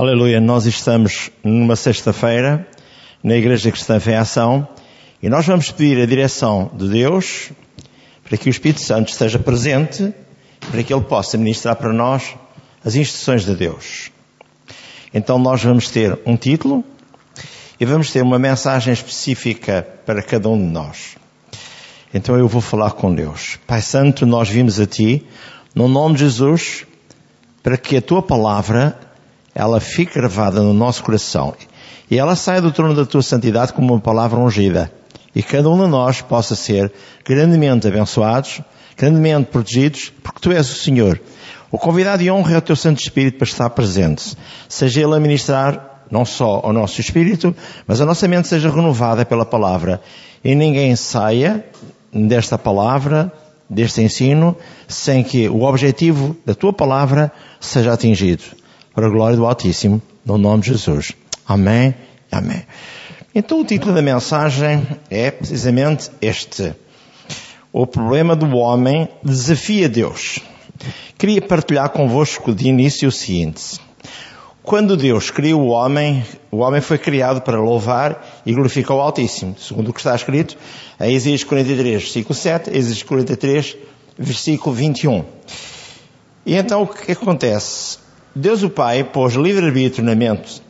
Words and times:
Aleluia, 0.00 0.40
nós 0.40 0.64
estamos 0.64 1.30
numa 1.44 1.76
sexta-feira 1.76 2.66
na 3.22 3.36
Igreja 3.36 3.70
Cristã 3.70 4.00
Fé 4.00 4.16
Ação 4.16 4.66
e 5.22 5.28
nós 5.28 5.46
vamos 5.46 5.70
pedir 5.70 6.00
a 6.00 6.06
direção 6.06 6.70
de 6.72 6.88
Deus 6.88 7.50
para 8.24 8.38
que 8.38 8.48
o 8.48 8.50
Espírito 8.50 8.80
Santo 8.80 9.10
esteja 9.10 9.38
presente, 9.38 10.14
para 10.70 10.82
que 10.82 10.90
Ele 10.90 11.04
possa 11.04 11.36
ministrar 11.36 11.76
para 11.76 11.92
nós 11.92 12.34
as 12.82 12.94
instruções 12.94 13.44
de 13.44 13.54
Deus. 13.54 14.10
Então 15.12 15.38
nós 15.38 15.62
vamos 15.62 15.90
ter 15.90 16.18
um 16.24 16.34
título 16.34 16.82
e 17.78 17.84
vamos 17.84 18.10
ter 18.10 18.22
uma 18.22 18.38
mensagem 18.38 18.94
específica 18.94 19.86
para 20.06 20.22
cada 20.22 20.48
um 20.48 20.56
de 20.56 20.72
nós. 20.72 21.16
Então 22.14 22.38
eu 22.38 22.48
vou 22.48 22.62
falar 22.62 22.92
com 22.92 23.14
Deus. 23.14 23.58
Pai 23.66 23.82
Santo, 23.82 24.24
nós 24.24 24.48
vimos 24.48 24.80
a 24.80 24.86
Ti, 24.86 25.26
no 25.74 25.88
nome 25.88 26.14
de 26.14 26.20
Jesus, 26.20 26.86
para 27.62 27.76
que 27.76 27.98
a 27.98 28.00
Tua 28.00 28.22
palavra 28.22 29.09
ela 29.54 29.80
fique 29.80 30.14
gravada 30.14 30.60
no 30.60 30.72
nosso 30.72 31.02
coração 31.02 31.54
e 32.10 32.18
ela 32.18 32.34
saia 32.34 32.60
do 32.60 32.72
trono 32.72 32.94
da 32.94 33.06
tua 33.06 33.22
santidade 33.22 33.72
como 33.72 33.94
uma 33.94 34.00
palavra 34.00 34.38
ungida. 34.38 34.90
E 35.34 35.42
cada 35.44 35.70
um 35.70 35.80
de 35.80 35.88
nós 35.88 36.20
possa 36.20 36.56
ser 36.56 36.92
grandemente 37.24 37.86
abençoados, 37.86 38.60
grandemente 38.96 39.48
protegidos, 39.48 40.12
porque 40.22 40.40
tu 40.40 40.50
és 40.50 40.68
o 40.68 40.74
Senhor. 40.74 41.20
O 41.70 41.78
convidado 41.78 42.20
e 42.20 42.30
honra 42.30 42.54
é 42.54 42.58
o 42.58 42.62
teu 42.62 42.74
Santo 42.74 43.00
Espírito 43.00 43.38
para 43.38 43.46
estar 43.46 43.70
presente. 43.70 44.36
Seja 44.68 45.02
ele 45.02 45.14
a 45.14 45.20
ministrar 45.20 46.02
não 46.10 46.24
só 46.24 46.60
ao 46.64 46.72
nosso 46.72 47.00
espírito, 47.00 47.54
mas 47.86 48.00
a 48.00 48.06
nossa 48.06 48.26
mente 48.26 48.48
seja 48.48 48.68
renovada 48.68 49.24
pela 49.24 49.46
palavra. 49.46 50.00
E 50.42 50.52
ninguém 50.56 50.96
saia 50.96 51.64
desta 52.12 52.58
palavra, 52.58 53.32
deste 53.68 54.02
ensino, 54.02 54.56
sem 54.88 55.22
que 55.22 55.48
o 55.48 55.62
objetivo 55.62 56.36
da 56.44 56.56
tua 56.56 56.72
palavra 56.72 57.30
seja 57.60 57.92
atingido 57.92 58.59
para 58.94 59.06
a 59.06 59.10
glória 59.10 59.36
do 59.36 59.46
Altíssimo, 59.46 60.00
no 60.24 60.36
nome 60.36 60.62
de 60.62 60.68
Jesus. 60.70 61.12
Amém. 61.46 61.94
Amém. 62.30 62.62
Então 63.34 63.60
o 63.60 63.64
título 63.64 63.94
da 63.94 64.02
mensagem 64.02 64.86
é 65.08 65.30
precisamente 65.30 66.10
este. 66.20 66.74
O 67.72 67.86
problema 67.86 68.34
do 68.34 68.56
homem 68.56 69.08
desafia 69.22 69.88
Deus. 69.88 70.40
Queria 71.16 71.40
partilhar 71.40 71.90
convosco 71.90 72.54
de 72.54 72.68
início 72.68 73.08
o 73.08 73.12
seguinte. 73.12 73.78
Quando 74.62 74.96
Deus 74.96 75.30
criou 75.30 75.62
o 75.62 75.68
homem, 75.68 76.24
o 76.50 76.58
homem 76.58 76.80
foi 76.80 76.98
criado 76.98 77.40
para 77.40 77.60
louvar 77.60 78.42
e 78.44 78.52
glorificar 78.52 78.96
o 78.96 79.00
Altíssimo, 79.00 79.56
segundo 79.58 79.88
o 79.88 79.92
que 79.92 80.00
está 80.00 80.14
escrito 80.14 80.56
em 81.00 81.14
Isaías 81.14 81.44
43, 81.44 82.02
versículo 82.02 82.34
7, 82.34 82.76
Isaías 82.76 83.02
43, 83.02 83.76
versículo 84.18 84.74
21. 84.74 85.24
E 86.44 86.56
então 86.56 86.82
o 86.82 86.86
que 86.86 87.12
acontece? 87.12 87.98
Deus 88.34 88.62
o 88.62 88.70
Pai 88.70 89.02
pôs 89.02 89.34
livre-arbítrio 89.34 90.04
na 90.04 90.14
mente 90.14 90.62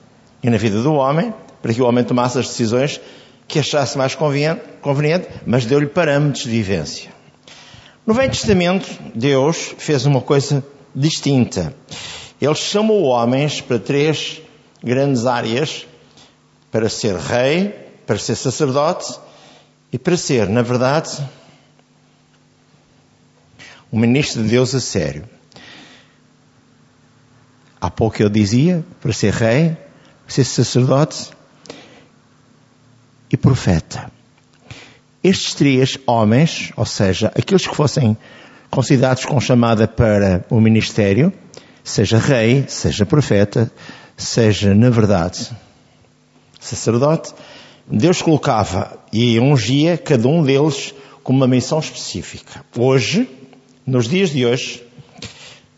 e 0.43 0.49
na 0.49 0.57
vida 0.57 0.83
do 0.83 0.95
homem, 0.95 1.35
para 1.61 1.75
que 1.75 1.83
o 1.83 1.87
homem 1.87 2.03
tomasse 2.03 2.39
as 2.39 2.49
decisões 2.49 3.01
que 3.47 3.59
achasse 3.59 3.99
mais 3.99 4.15
conveniente, 4.15 4.63
conveniente 4.81 5.29
mas 5.45 5.67
deu-lhe 5.67 5.87
parâmetros 5.87 6.45
de 6.45 6.51
vivência. 6.51 7.11
No 8.07 8.15
Velho 8.15 8.31
Testamento, 8.31 8.89
Deus 9.15 9.75
fez 9.77 10.07
uma 10.07 10.23
coisa 10.23 10.65
distinta. 10.95 11.75
Ele 12.41 12.55
chamou 12.55 13.05
homens 13.05 13.61
para 13.61 13.79
três 13.79 14.41
grandes 14.83 15.27
áreas, 15.27 15.87
para 16.71 16.89
ser 16.89 17.17
rei, 17.17 17.75
para 18.07 18.17
ser 18.19 18.37
sacerdote 18.37 19.19
e 19.93 19.99
para 19.99 20.17
ser, 20.17 20.49
na 20.49 20.63
verdade, 20.63 21.11
um 23.93 23.99
ministro 23.99 24.43
de 24.43 24.49
Deus 24.49 24.75
a 24.75 24.81
sério. 24.81 25.29
Há 27.81 27.91
pouco 27.91 28.23
eu 28.23 28.29
dizia, 28.29 28.85
para 29.01 29.13
ser 29.13 29.33
rei, 29.33 29.77
para 30.25 30.35
ser 30.35 30.45
sacerdote 30.45 31.31
e 33.31 33.37
profeta. 33.37 34.11
Estes 35.25 35.55
três 35.55 35.99
homens, 36.07 36.73
ou 36.77 36.85
seja, 36.85 37.33
aqueles 37.35 37.67
que 37.67 37.75
fossem 37.75 38.17
considerados 38.71 39.25
com 39.25 39.41
chamada 39.41 39.89
para 39.89 40.45
o 40.51 40.61
ministério, 40.61 41.33
seja 41.83 42.19
rei, 42.19 42.65
seja 42.69 43.07
profeta, 43.07 43.71
seja, 44.17 44.75
na 44.75 44.91
verdade, 44.91 45.51
sacerdote, 46.59 47.33
Deus 47.87 48.23
colocava 48.23 48.99
e 49.13 49.41
ungia 49.41 49.97
cada 49.97 50.29
um 50.29 50.43
deles 50.43 50.95
com 51.23 51.33
uma 51.33 51.49
missão 51.49 51.79
específica. 51.79 52.65
Hoje, 52.77 53.29
nos 53.87 54.07
dias 54.07 54.31
de 54.31 54.45
hoje, 54.47 54.83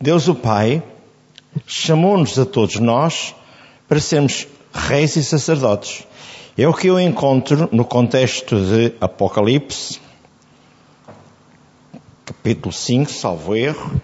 Deus 0.01 0.29
o 0.29 0.35
Pai 0.35 0.83
chamou-nos 1.67 2.39
a 2.39 2.47
todos 2.47 2.77
nós 2.77 3.35
para 3.89 4.01
sermos 4.01 4.47
reis 4.73 5.17
e 5.17 5.25
sacerdotes. 5.25 6.07
É 6.57 6.69
o 6.69 6.75
que 6.75 6.89
eu 6.89 7.01
encontro 7.01 7.69
no 7.73 7.85
contexto 7.85 8.57
de 8.57 8.95
Apocalipse, 9.01 10.01
capítulo 12.25 12.73
5, 12.73 13.11
salvo 13.11 13.57
erro. 13.57 14.01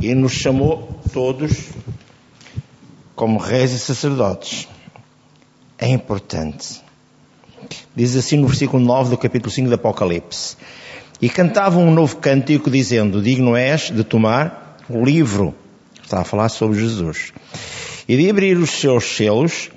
E 0.00 0.14
nos 0.14 0.32
chamou 0.32 1.00
todos 1.12 1.70
como 3.14 3.38
reis 3.38 3.72
e 3.72 3.78
sacerdotes. 3.78 4.68
É 5.76 5.88
importante. 5.88 6.80
Diz 7.94 8.16
assim 8.16 8.36
no 8.36 8.46
versículo 8.46 8.82
9 8.82 9.10
do 9.10 9.18
capítulo 9.18 9.50
5 9.50 9.68
do 9.68 9.74
Apocalipse. 9.74 10.56
E 11.20 11.28
cantavam 11.28 11.84
um 11.86 11.92
novo 11.92 12.16
cântico 12.16 12.70
dizendo, 12.70 13.20
digno 13.20 13.54
és 13.54 13.90
de 13.90 14.02
tomar 14.02 14.78
o 14.88 15.04
livro, 15.04 15.54
está 16.02 16.20
a 16.20 16.24
falar 16.24 16.48
sobre 16.48 16.80
Jesus, 16.80 17.32
e 18.08 18.16
de 18.16 18.30
abrir 18.30 18.56
os 18.56 18.70
seus 18.70 19.04
selos, 19.04 19.70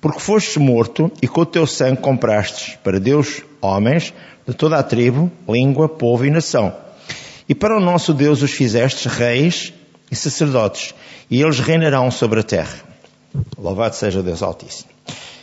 porque 0.00 0.18
fostes 0.18 0.56
morto 0.56 1.10
e 1.22 1.28
com 1.28 1.42
o 1.42 1.46
teu 1.46 1.66
sangue 1.66 2.00
comprastes 2.00 2.76
para 2.82 2.98
Deus 2.98 3.42
homens 3.60 4.12
de 4.46 4.54
toda 4.54 4.78
a 4.78 4.82
tribo, 4.82 5.30
língua, 5.48 5.88
povo 5.88 6.24
e 6.24 6.30
nação. 6.30 6.74
E 7.48 7.54
para 7.54 7.76
o 7.76 7.80
nosso 7.80 8.12
Deus 8.12 8.42
os 8.42 8.50
fizestes 8.50 9.06
reis 9.12 9.72
e 10.10 10.16
sacerdotes, 10.16 10.94
e 11.30 11.40
eles 11.40 11.60
reinarão 11.60 12.10
sobre 12.10 12.40
a 12.40 12.42
terra. 12.42 12.78
Louvado 13.56 13.94
seja 13.94 14.22
Deus 14.22 14.42
Altíssimo. 14.42 14.90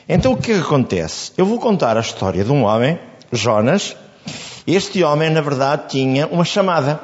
Então 0.09 0.33
o 0.33 0.37
que 0.37 0.51
acontece? 0.53 1.31
Eu 1.37 1.45
vou 1.45 1.59
contar 1.59 1.97
a 1.97 2.01
história 2.01 2.43
de 2.43 2.51
um 2.51 2.63
homem, 2.63 2.99
Jonas, 3.31 3.95
este 4.67 5.01
homem, 5.01 5.29
na 5.29 5.39
verdade, 5.39 5.83
tinha 5.87 6.27
uma 6.27 6.43
chamada. 6.43 6.99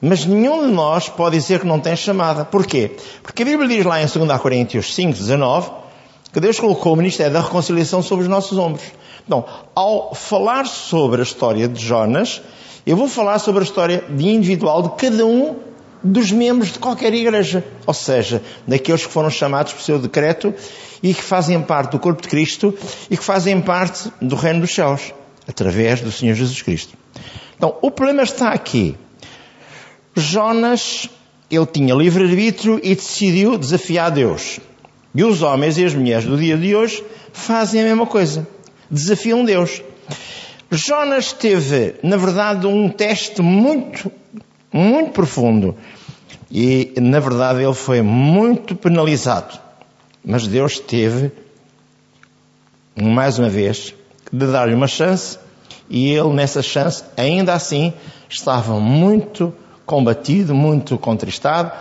Mas 0.00 0.26
nenhum 0.26 0.66
de 0.66 0.72
nós 0.72 1.08
pode 1.08 1.36
dizer 1.36 1.60
que 1.60 1.66
não 1.66 1.78
tem 1.78 1.94
chamada. 1.94 2.44
Porquê? 2.44 2.96
Porque 3.22 3.42
a 3.42 3.46
Bíblia 3.46 3.68
diz 3.68 3.86
lá 3.86 4.02
em 4.02 4.06
2 4.06 4.40
Coríntios 4.40 4.92
5, 4.92 5.12
19, 5.12 5.70
que 6.32 6.40
Deus 6.40 6.58
colocou 6.58 6.94
o 6.94 6.96
ministério 6.96 7.32
da 7.32 7.42
reconciliação 7.42 8.02
sobre 8.02 8.24
os 8.24 8.28
nossos 8.28 8.58
ombros. 8.58 8.82
Então, 9.24 9.44
ao 9.72 10.16
falar 10.16 10.66
sobre 10.66 11.20
a 11.20 11.22
história 11.22 11.68
de 11.68 11.80
Jonas, 11.80 12.42
eu 12.84 12.96
vou 12.96 13.06
falar 13.06 13.38
sobre 13.38 13.60
a 13.60 13.64
história 13.64 14.02
individual 14.18 14.82
de 14.82 14.88
cada 14.96 15.24
um 15.24 15.56
dos 16.02 16.32
membros 16.32 16.72
de 16.72 16.80
qualquer 16.80 17.14
igreja. 17.14 17.62
Ou 17.86 17.94
seja, 17.94 18.42
daqueles 18.66 19.06
que 19.06 19.12
foram 19.12 19.30
chamados 19.30 19.72
por 19.72 19.82
seu 19.82 19.96
decreto 19.96 20.52
e 21.00 21.14
que 21.14 21.22
fazem 21.22 21.62
parte 21.62 21.92
do 21.92 22.00
corpo 22.00 22.20
de 22.20 22.28
Cristo 22.28 22.74
e 23.08 23.16
que 23.16 23.22
fazem 23.22 23.60
parte 23.60 24.10
do 24.20 24.34
reino 24.34 24.62
dos 24.62 24.74
céus 24.74 25.12
através 25.46 26.00
do 26.00 26.12
Senhor 26.12 26.34
Jesus 26.34 26.60
Cristo. 26.62 26.96
Então, 27.56 27.76
o 27.82 27.90
problema 27.90 28.22
está 28.22 28.50
aqui. 28.50 28.96
Jonas, 30.14 31.08
ele 31.50 31.66
tinha 31.66 31.94
livre-arbítrio 31.94 32.80
e 32.82 32.94
decidiu 32.94 33.58
desafiar 33.58 34.10
Deus. 34.10 34.60
E 35.14 35.24
os 35.24 35.42
homens 35.42 35.76
e 35.76 35.84
as 35.84 35.94
mulheres 35.94 36.24
do 36.24 36.36
dia 36.36 36.56
de 36.56 36.74
hoje 36.74 37.04
fazem 37.32 37.80
a 37.80 37.84
mesma 37.84 38.06
coisa. 38.06 38.46
Desafiam 38.90 39.44
Deus. 39.44 39.82
Jonas 40.70 41.32
teve, 41.32 41.96
na 42.02 42.16
verdade, 42.16 42.66
um 42.66 42.88
teste 42.88 43.42
muito, 43.42 44.10
muito 44.72 45.10
profundo. 45.10 45.76
E, 46.50 46.92
na 47.00 47.18
verdade, 47.18 47.62
ele 47.62 47.74
foi 47.74 48.02
muito 48.02 48.76
penalizado. 48.76 49.58
Mas 50.24 50.46
Deus 50.46 50.78
teve, 50.78 51.32
mais 53.00 53.38
uma 53.38 53.48
vez, 53.48 53.94
de 54.32 54.46
dar-lhe 54.46 54.74
uma 54.74 54.86
chance 54.86 55.38
e 55.88 56.12
ele, 56.12 56.32
nessa 56.32 56.62
chance, 56.62 57.02
ainda 57.16 57.52
assim, 57.52 57.92
estava 58.28 58.78
muito 58.78 59.52
combatido, 59.84 60.54
muito 60.54 60.96
contristado, 60.96 61.72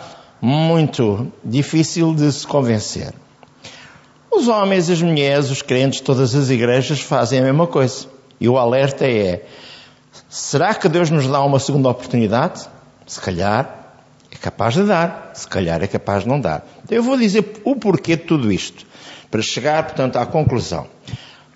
muito 0.42 1.32
difícil 1.46 2.16
de 2.16 2.32
se 2.32 2.48
convencer. 2.48 3.14
Os 4.32 4.48
homens, 4.48 4.90
as 4.90 5.02
mulheres, 5.02 5.52
os 5.52 5.62
crentes, 5.62 6.02
todas 6.02 6.34
as 6.34 6.50
igrejas 6.50 7.02
fazem 7.02 7.40
a 7.40 7.44
mesma 7.44 7.68
coisa. 7.68 8.08
E 8.40 8.50
o 8.50 8.58
alerta 8.58 9.06
é: 9.06 9.46
será 10.28 10.74
que 10.74 10.90
Deus 10.90 11.12
nos 11.12 11.28
dá 11.28 11.44
uma 11.44 11.60
segunda 11.60 11.90
oportunidade? 11.90 12.68
Se 13.06 13.22
calhar 13.22 13.94
é 14.32 14.36
capaz 14.38 14.74
de 14.74 14.84
dar, 14.84 15.32
se 15.36 15.48
calhar 15.48 15.84
é 15.84 15.88
capaz 15.88 16.24
de 16.24 16.30
não 16.30 16.40
dar. 16.40 16.66
Então 16.84 16.96
eu 16.96 17.04
vou 17.04 17.18
dizer 17.18 17.62
o 17.64 17.76
porquê 17.76 18.16
de 18.16 18.24
tudo 18.24 18.52
isto, 18.52 18.86
para 19.30 19.42
chegar, 19.42 19.84
portanto, 19.84 20.18
à 20.18 20.26
conclusão. 20.26 20.88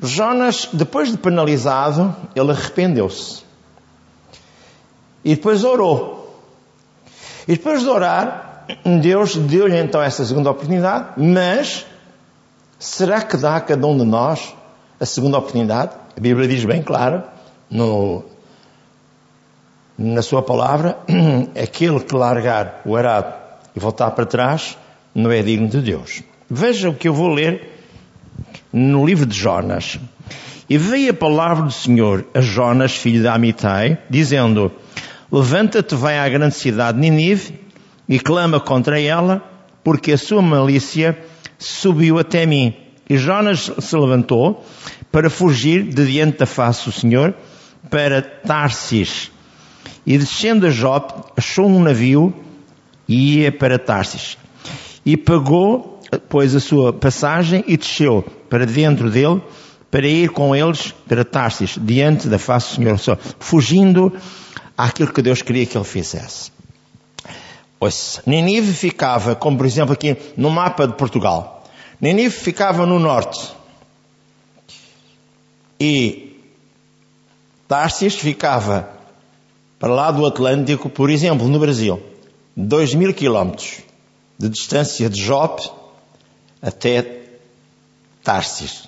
Jonas, 0.03 0.67
depois 0.73 1.09
de 1.09 1.17
penalizado, 1.17 2.13
ele 2.35 2.51
arrependeu-se. 2.51 3.43
E 5.23 5.35
depois 5.35 5.63
orou. 5.63 6.43
E 7.47 7.53
depois 7.53 7.81
de 7.81 7.87
orar, 7.87 8.65
Deus 9.01 9.37
deu-lhe 9.37 9.77
então 9.79 10.01
essa 10.01 10.25
segunda 10.25 10.51
oportunidade, 10.51 11.13
mas 11.17 11.85
será 12.77 13.21
que 13.21 13.37
dá 13.37 13.55
a 13.55 13.61
cada 13.61 13.87
um 13.87 13.97
de 13.97 14.03
nós 14.03 14.53
a 14.99 15.05
segunda 15.05 15.37
oportunidade? 15.37 15.93
A 16.15 16.19
Bíblia 16.19 16.49
diz 16.49 16.65
bem 16.65 16.81
claro, 16.81 17.23
no, 17.69 18.25
na 19.97 20.21
sua 20.21 20.41
palavra, 20.41 20.97
aquele 21.61 22.01
que 22.01 22.13
largar 22.13 22.81
o 22.85 22.95
arado 22.95 23.33
e 23.73 23.79
voltar 23.79 24.11
para 24.11 24.25
trás 24.25 24.77
não 25.15 25.31
é 25.31 25.41
digno 25.41 25.67
de 25.69 25.81
Deus. 25.81 26.23
Veja 26.49 26.89
o 26.89 26.93
que 26.93 27.07
eu 27.07 27.13
vou 27.13 27.29
ler 27.29 27.72
no 28.73 29.05
livro 29.05 29.25
de 29.25 29.37
Jonas. 29.37 29.99
E 30.67 30.77
veio 30.77 31.11
a 31.11 31.13
palavra 31.13 31.63
do 31.63 31.71
Senhor 31.71 32.25
a 32.33 32.41
Jonas, 32.41 32.95
filho 32.95 33.21
de 33.21 33.27
Amitai, 33.27 33.99
dizendo, 34.09 34.71
Levanta-te, 35.31 35.95
vai 35.95 36.19
à 36.19 36.27
grande 36.27 36.55
cidade 36.55 36.99
de 36.99 37.09
Ninive 37.09 37.59
e 38.07 38.19
clama 38.19 38.59
contra 38.59 38.99
ela, 38.99 39.43
porque 39.83 40.11
a 40.11 40.17
sua 40.17 40.41
malícia 40.41 41.17
subiu 41.57 42.19
até 42.19 42.45
mim. 42.45 42.73
E 43.09 43.17
Jonas 43.17 43.71
se 43.79 43.95
levantou 43.95 44.63
para 45.11 45.29
fugir 45.29 45.83
de 45.83 46.05
diante 46.05 46.39
da 46.39 46.45
face 46.45 46.85
do 46.85 46.91
Senhor 46.91 47.33
para 47.89 48.21
Tarsis. 48.21 49.31
E 50.05 50.17
descendo 50.17 50.67
a 50.67 50.69
Jope, 50.69 51.31
achou 51.37 51.67
um 51.67 51.81
navio 51.81 52.33
e 53.07 53.39
ia 53.39 53.51
para 53.51 53.79
Tarsis. 53.79 54.37
E 55.05 55.17
pagou, 55.17 55.92
pois, 56.17 56.55
a 56.55 56.59
sua 56.59 56.93
passagem 56.93 57.63
e 57.67 57.77
desceu 57.77 58.23
para 58.49 58.65
dentro 58.65 59.09
dele 59.09 59.41
para 59.89 60.07
ir 60.07 60.29
com 60.29 60.55
eles 60.55 60.91
para 61.07 61.23
Tarsis, 61.23 61.77
diante 61.79 62.27
da 62.27 62.39
face 62.39 62.79
do 62.79 62.97
Senhor, 62.97 63.19
fugindo 63.37 64.11
àquilo 64.75 65.13
que 65.13 65.21
Deus 65.21 65.43
queria 65.43 65.67
que 65.67 65.77
ele 65.77 65.85
fizesse. 65.85 66.51
Pois, 67.79 68.19
Ninive 68.25 68.73
ficava, 68.73 69.35
como 69.35 69.55
por 69.55 69.67
exemplo 69.67 69.93
aqui 69.93 70.17
no 70.35 70.49
mapa 70.49 70.87
de 70.87 70.93
Portugal, 70.93 71.63
Ninive 72.01 72.35
ficava 72.35 72.85
no 72.85 72.97
norte. 72.97 73.53
E 75.79 76.39
Tarsis 77.67 78.15
ficava 78.15 78.89
para 79.77 79.93
lá 79.93 80.09
do 80.09 80.25
Atlântico, 80.25 80.89
por 80.89 81.09
exemplo, 81.09 81.47
no 81.47 81.59
Brasil, 81.59 82.01
2 82.57 82.95
mil 82.95 83.13
quilómetros 83.13 83.81
de 84.39 84.49
distância 84.49 85.09
de 85.09 85.21
Jope 85.21 85.69
até 86.63 87.23
Tarsis. 88.23 88.87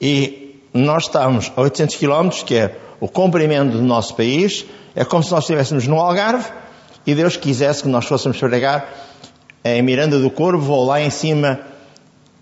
E 0.00 0.60
nós 0.72 1.04
estamos 1.04 1.50
a 1.56 1.62
800 1.62 1.96
quilómetros, 1.96 2.42
que 2.42 2.56
é 2.56 2.76
o 3.00 3.08
comprimento 3.08 3.72
do 3.72 3.82
nosso 3.82 4.14
país, 4.14 4.66
é 4.94 5.04
como 5.04 5.22
se 5.22 5.30
nós 5.30 5.44
estivéssemos 5.44 5.86
no 5.86 5.98
Algarve 5.98 6.52
e 7.06 7.14
Deus 7.14 7.36
quisesse 7.36 7.82
que 7.82 7.88
nós 7.88 8.04
fôssemos 8.04 8.38
pregar 8.38 8.92
em 9.64 9.82
Miranda 9.82 10.18
do 10.18 10.30
Corvo 10.30 10.72
ou 10.72 10.84
lá 10.84 11.00
em 11.00 11.10
cima 11.10 11.60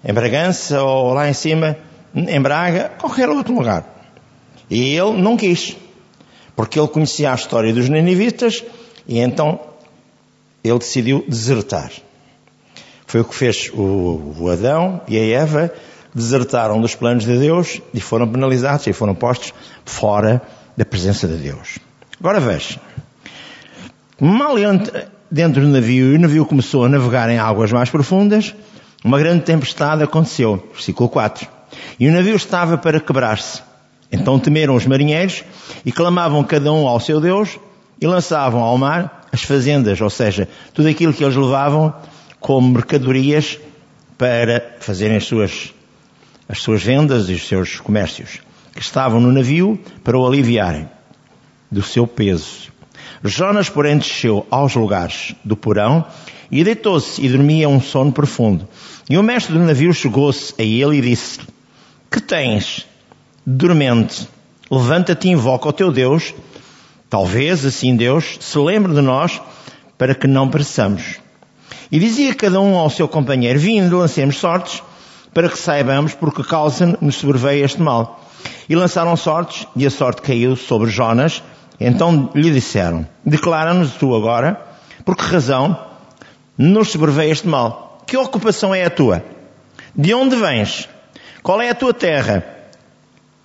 em 0.04 0.12
Bragança 0.12 0.82
ou 0.82 1.14
lá 1.14 1.28
em 1.28 1.32
cima 1.32 1.78
em 2.14 2.40
Braga, 2.40 2.90
qualquer 2.98 3.28
outro 3.28 3.54
lugar. 3.54 3.86
E 4.68 4.96
ele 4.96 5.20
não 5.20 5.36
quis, 5.36 5.76
porque 6.56 6.78
ele 6.78 6.88
conhecia 6.88 7.30
a 7.30 7.34
história 7.34 7.72
dos 7.72 7.88
ninivitas 7.88 8.64
e 9.06 9.18
então 9.18 9.60
ele 10.64 10.78
decidiu 10.78 11.24
desertar. 11.28 11.92
Foi 13.12 13.20
o 13.20 13.26
que 13.26 13.34
fez 13.34 13.70
o, 13.74 14.48
Adão 14.50 15.02
e 15.06 15.18
a 15.18 15.42
Eva 15.42 15.70
desertaram 16.14 16.80
dos 16.80 16.94
planos 16.94 17.26
de 17.26 17.38
Deus 17.38 17.78
e 17.92 18.00
foram 18.00 18.26
penalizados 18.26 18.86
e 18.86 18.92
foram 18.94 19.14
postos 19.14 19.52
fora 19.84 20.40
da 20.74 20.82
presença 20.86 21.28
de 21.28 21.34
Deus. 21.34 21.78
Agora 22.18 22.40
veja. 22.40 22.80
Mal 24.18 24.54
dentro 25.30 25.60
do 25.60 25.68
navio 25.68 26.14
e 26.14 26.16
o 26.16 26.18
navio 26.18 26.46
começou 26.46 26.86
a 26.86 26.88
navegar 26.88 27.28
em 27.28 27.36
águas 27.36 27.70
mais 27.70 27.90
profundas, 27.90 28.54
uma 29.04 29.18
grande 29.18 29.44
tempestade 29.44 30.02
aconteceu. 30.02 30.66
Versículo 30.72 31.10
4. 31.10 31.46
E 32.00 32.08
o 32.08 32.12
navio 32.12 32.36
estava 32.36 32.78
para 32.78 32.98
quebrar-se. 32.98 33.60
Então 34.10 34.38
temeram 34.38 34.74
os 34.74 34.86
marinheiros 34.86 35.44
e 35.84 35.92
clamavam 35.92 36.42
cada 36.44 36.72
um 36.72 36.88
ao 36.88 36.98
seu 36.98 37.20
Deus 37.20 37.58
e 38.00 38.06
lançavam 38.06 38.62
ao 38.62 38.78
mar 38.78 39.28
as 39.30 39.42
fazendas, 39.42 40.00
ou 40.00 40.08
seja, 40.08 40.48
tudo 40.72 40.88
aquilo 40.88 41.12
que 41.12 41.22
eles 41.22 41.36
levavam 41.36 41.94
como 42.42 42.68
mercadorias 42.68 43.58
para 44.18 44.76
fazerem 44.80 45.16
as 45.16 45.24
suas 45.24 45.72
as 46.48 46.60
suas 46.60 46.82
vendas 46.82 47.30
e 47.30 47.32
os 47.32 47.48
seus 47.48 47.80
comércios, 47.80 48.40
que 48.74 48.82
estavam 48.82 49.18
no 49.18 49.32
navio 49.32 49.80
para 50.04 50.18
o 50.18 50.26
aliviarem 50.26 50.86
do 51.70 51.80
seu 51.80 52.06
peso. 52.06 52.70
Jonas, 53.24 53.70
porém, 53.70 53.96
desceu 53.96 54.46
aos 54.50 54.74
lugares 54.74 55.34
do 55.42 55.56
porão 55.56 56.04
e 56.50 56.62
deitou-se 56.62 57.24
e 57.24 57.28
dormia 57.30 57.68
um 57.68 57.80
sono 57.80 58.12
profundo. 58.12 58.68
E 59.08 59.16
o 59.16 59.22
mestre 59.22 59.54
do 59.54 59.60
navio 59.60 59.94
chegou-se 59.94 60.52
a 60.58 60.62
ele 60.62 60.98
e 60.98 61.00
disse 61.00 61.40
Que 62.10 62.20
tens, 62.20 62.86
dormente? 63.46 64.28
Levanta-te 64.70 65.28
e 65.28 65.30
invoca 65.30 65.68
o 65.68 65.72
teu 65.72 65.90
Deus. 65.90 66.34
Talvez, 67.08 67.64
assim, 67.64 67.96
Deus 67.96 68.36
se 68.40 68.58
lembre 68.58 68.92
de 68.92 69.00
nós 69.00 69.40
para 69.96 70.14
que 70.14 70.26
não 70.26 70.50
pereçamos. 70.50 71.21
E 71.92 71.98
dizia 71.98 72.34
cada 72.34 72.58
um 72.58 72.74
ao 72.74 72.88
seu 72.88 73.06
companheiro, 73.06 73.58
vindo, 73.58 73.98
lancemos 73.98 74.38
sortes 74.38 74.82
para 75.34 75.46
que 75.46 75.58
saibamos 75.58 76.14
por 76.14 76.32
que 76.32 76.42
causa 76.42 76.96
nos 77.02 77.16
sobreveio 77.16 77.66
este 77.66 77.82
mal. 77.82 78.24
E 78.66 78.74
lançaram 78.74 79.14
sortes, 79.14 79.66
e 79.76 79.84
a 79.84 79.90
sorte 79.90 80.22
caiu 80.22 80.56
sobre 80.56 80.90
Jonas. 80.90 81.42
Então 81.78 82.30
lhe 82.34 82.50
disseram, 82.50 83.06
declara-nos 83.22 83.92
tu 83.92 84.14
agora, 84.14 84.58
por 85.04 85.14
que 85.14 85.22
razão 85.22 85.78
nos 86.56 86.90
sobreveio 86.90 87.30
este 87.30 87.46
mal? 87.46 88.02
Que 88.06 88.16
ocupação 88.16 88.74
é 88.74 88.86
a 88.86 88.90
tua? 88.90 89.22
De 89.94 90.14
onde 90.14 90.34
vens? 90.36 90.88
Qual 91.42 91.60
é 91.60 91.68
a 91.68 91.74
tua 91.74 91.92
terra? 91.92 92.42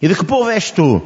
E 0.01 0.07
de 0.07 0.15
que 0.15 0.23
povo 0.23 0.49
és 0.49 0.71
tu? 0.71 1.01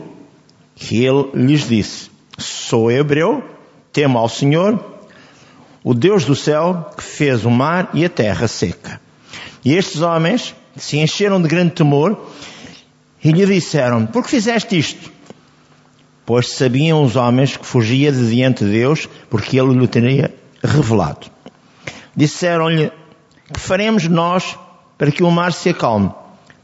Que 0.76 1.04
ele 1.04 1.32
lhes 1.34 1.68
disse, 1.68 2.12
sou 2.38 2.92
hebreu, 2.92 3.44
temo 3.92 4.20
ao 4.20 4.30
Senhor, 4.30 4.91
o 5.84 5.94
Deus 5.94 6.26
do 6.26 6.36
céu, 6.36 6.92
que 6.96 7.04
fez 7.04 7.46
o 7.46 7.50
mar 7.50 7.90
e 7.94 8.06
a 8.06 8.10
terra 8.10 8.48
seca. 8.48 9.00
E 9.64 9.76
estes 9.76 10.02
homens 10.02 10.56
se 10.76 10.98
encheram 10.98 11.42
de 11.42 11.48
grande 11.48 11.72
temor 11.72 12.30
e 13.24 13.32
lhe 13.32 13.46
disseram: 13.46 14.06
Por 14.06 14.24
que 14.24 14.30
fizeste 14.30 14.78
isto? 14.78 15.12
Pois 16.26 16.50
sabiam 16.50 17.04
os 17.04 17.16
homens 17.16 17.58
que 17.58 17.66
fugia 17.66 18.12
de 18.12 18.30
diante 18.30 18.64
de 18.64 18.72
Deus, 18.72 19.08
porque 19.30 19.60
ele 19.60 19.74
lhe 19.74 19.88
teria 19.88 20.34
revelado. 20.64 21.28
Disseram-lhe: 22.16 22.92
Que 23.54 23.60
faremos 23.60 24.08
nós 24.08 24.58
para 24.98 25.12
que 25.12 25.24
o 25.24 25.32
mar 25.32 25.52
se 25.54 25.70
acalme? 25.70 26.12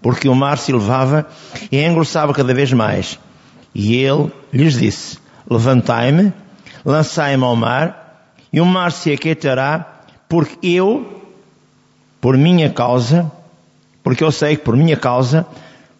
Porque 0.01 0.29
o 0.29 0.35
mar 0.35 0.57
se 0.57 0.71
elevava 0.71 1.27
e 1.71 1.83
engrossava 1.83 2.33
cada 2.33 2.53
vez 2.53 2.71
mais. 2.71 3.19
E 3.73 3.95
ele 3.95 4.31
lhes 4.53 4.77
disse: 4.79 5.17
Levantai-me, 5.49 6.31
lançai-me 6.85 7.43
ao 7.43 7.55
mar, 7.55 8.06
e 8.51 8.61
o 8.61 8.65
mar 8.65 8.91
se 8.91 9.11
aquietará, 9.11 10.01
porque 10.29 10.57
eu, 10.67 11.23
por 12.21 12.37
minha 12.37 12.69
causa, 12.69 13.31
porque 14.03 14.23
eu 14.23 14.31
sei 14.31 14.55
que 14.55 14.63
por 14.63 14.75
minha 14.75 14.97
causa 14.97 15.45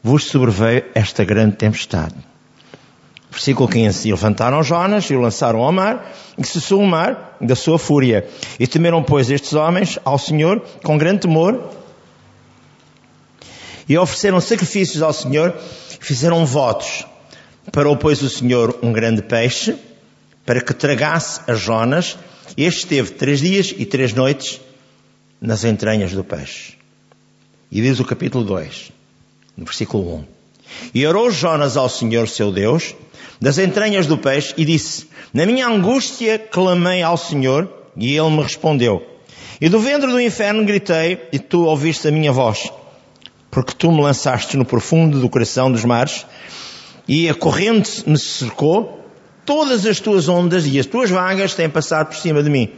vos 0.01 0.25
sobreveio 0.25 0.86
esta 0.96 1.25
grande 1.25 1.56
tempestade. 1.58 2.16
Versículo 3.30 3.68
15. 3.68 4.08
E 4.08 4.12
levantaram 4.12 4.63
Jonas 4.63 5.06
e 5.06 5.16
o 5.16 5.22
lançaram 5.22 5.62
ao 5.62 5.72
mar, 5.72 6.12
e 6.38 6.46
cessou 6.46 6.82
o 6.82 6.88
mar 6.88 7.38
da 7.42 7.56
sua 7.56 7.77
fúria. 7.77 8.27
E 8.60 8.66
temeram, 8.66 9.04
pois, 9.04 9.30
estes 9.30 9.54
homens 9.54 10.00
ao 10.04 10.18
Senhor 10.18 10.62
com 10.84 10.98
grande 10.98 11.22
temor, 11.22 11.72
e 13.88 13.98
ofereceram 13.98 14.39
sacrifícios 14.39 15.01
ao 15.01 15.13
Senhor, 15.13 15.54
e 16.00 16.06
fizeram 16.06 16.46
votos. 16.46 17.06
Parou, 17.72 17.96
pois, 17.98 18.22
o 18.22 18.30
Senhor 18.30 18.80
um 18.82 18.92
grande 18.92 19.22
peixe, 19.22 19.75
para 20.46 20.62
que 20.62 20.74
tragasse 20.74 21.42
a 21.48 21.54
Jonas, 21.54 22.18
este 22.56 22.80
esteve 22.80 23.12
três 23.12 23.39
dias 23.39 23.74
e 23.77 23.86
três 23.86 24.13
noites 24.13 24.62
nas 25.42 25.63
entranhas 25.63 26.12
do 26.12 26.24
peixe. 26.24 26.74
E 27.72 27.82
diz 27.82 28.00
o 28.00 28.06
capítulo 28.06 28.44
2, 28.44 28.92
no 29.58 29.66
versículo 29.66 30.16
1. 30.20 30.25
E 30.94 31.06
orou 31.06 31.30
Jonas 31.30 31.75
ao 31.75 31.89
Senhor 31.89 32.27
seu 32.27 32.51
Deus, 32.51 32.96
das 33.42 33.58
entranhas 33.58 34.08
do 34.08 34.18
peixe, 34.18 34.54
e 34.58 34.66
disse, 34.66 35.08
na 35.34 35.46
minha 35.46 35.68
angústia 35.68 36.39
clamei 36.39 37.01
ao 37.04 37.18
Senhor, 37.18 37.70
e 37.96 38.16
ele 38.16 38.30
me 38.30 38.44
respondeu. 38.44 39.06
E 39.60 39.70
do 39.70 39.80
ventre 39.80 40.10
do 40.10 40.22
inferno 40.22 40.63
gritei, 40.63 41.27
e 41.32 41.39
tu 41.39 41.66
ouviste 41.66 42.08
a 42.08 42.12
minha 42.12 42.32
voz, 42.32 42.72
porque 43.51 43.74
tu 43.74 43.92
me 43.92 44.01
lançaste 44.01 44.56
no 44.56 44.66
profundo 44.66 45.20
do 45.20 45.30
coração 45.30 45.72
dos 45.72 45.84
mares, 45.84 46.25
e 47.08 47.30
a 47.30 47.34
corrente 47.34 48.08
me 48.08 48.18
cercou, 48.18 48.97
todas 49.48 49.84
as 49.88 50.00
tuas 50.00 50.30
ondas 50.30 50.68
e 50.68 50.77
as 50.77 50.86
tuas 50.86 51.10
vagas 51.10 51.56
têm 51.56 51.68
passado 51.68 52.10
por 52.10 52.16
cima 52.16 52.44
de 52.44 52.50
mim. 52.51 52.70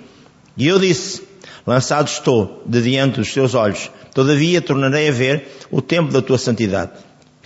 E 0.55 0.65
eu 0.65 0.79
disse, 0.79 1.21
lançado 1.67 2.07
estou 2.07 2.63
de 2.65 2.81
diante 2.81 3.17
dos 3.19 3.33
teus 3.33 3.53
olhos, 3.53 3.89
Todavia 4.13 4.61
tornarei 4.61 5.07
a 5.07 5.11
ver 5.11 5.47
o 5.69 5.81
tempo 5.81 6.11
da 6.11 6.21
tua 6.21 6.37
santidade. 6.37 6.91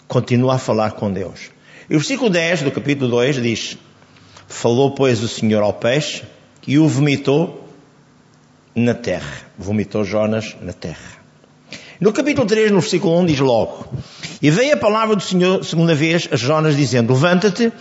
Continua 0.08 0.56
a 0.56 0.58
falar 0.58 0.92
com 0.92 1.12
Deus. 1.12 1.52
E 1.90 1.96
o 1.96 2.00
versículo 2.00 2.30
10 2.30 2.64
do 2.64 2.72
capítulo 2.72 3.10
2 3.12 3.42
diz: 3.42 3.78
Falou, 4.48 4.92
pois, 4.92 5.22
o 5.22 5.28
Senhor 5.28 5.62
ao 5.62 5.74
peixe, 5.74 6.24
e 6.66 6.80
o 6.80 6.88
vomitou 6.88 7.68
na 8.74 8.94
terra. 8.94 9.42
Vomitou 9.58 10.04
Jonas 10.04 10.56
na 10.62 10.74
terra. 10.74 11.22
No 12.00 12.12
capítulo 12.12 12.48
3, 12.48 12.72
no 12.72 12.80
versículo 12.80 13.20
1, 13.20 13.26
diz 13.26 13.40
logo: 13.40 13.88
E 14.42 14.50
veio 14.50 14.74
a 14.74 14.78
palavra 14.78 15.16
do 15.16 15.22
Senhor 15.22 15.64
segunda 15.66 15.94
vez 15.94 16.30
a 16.32 16.36
Jonas, 16.36 16.76
dizendo: 16.78 17.14
Levanta-te 17.14 17.72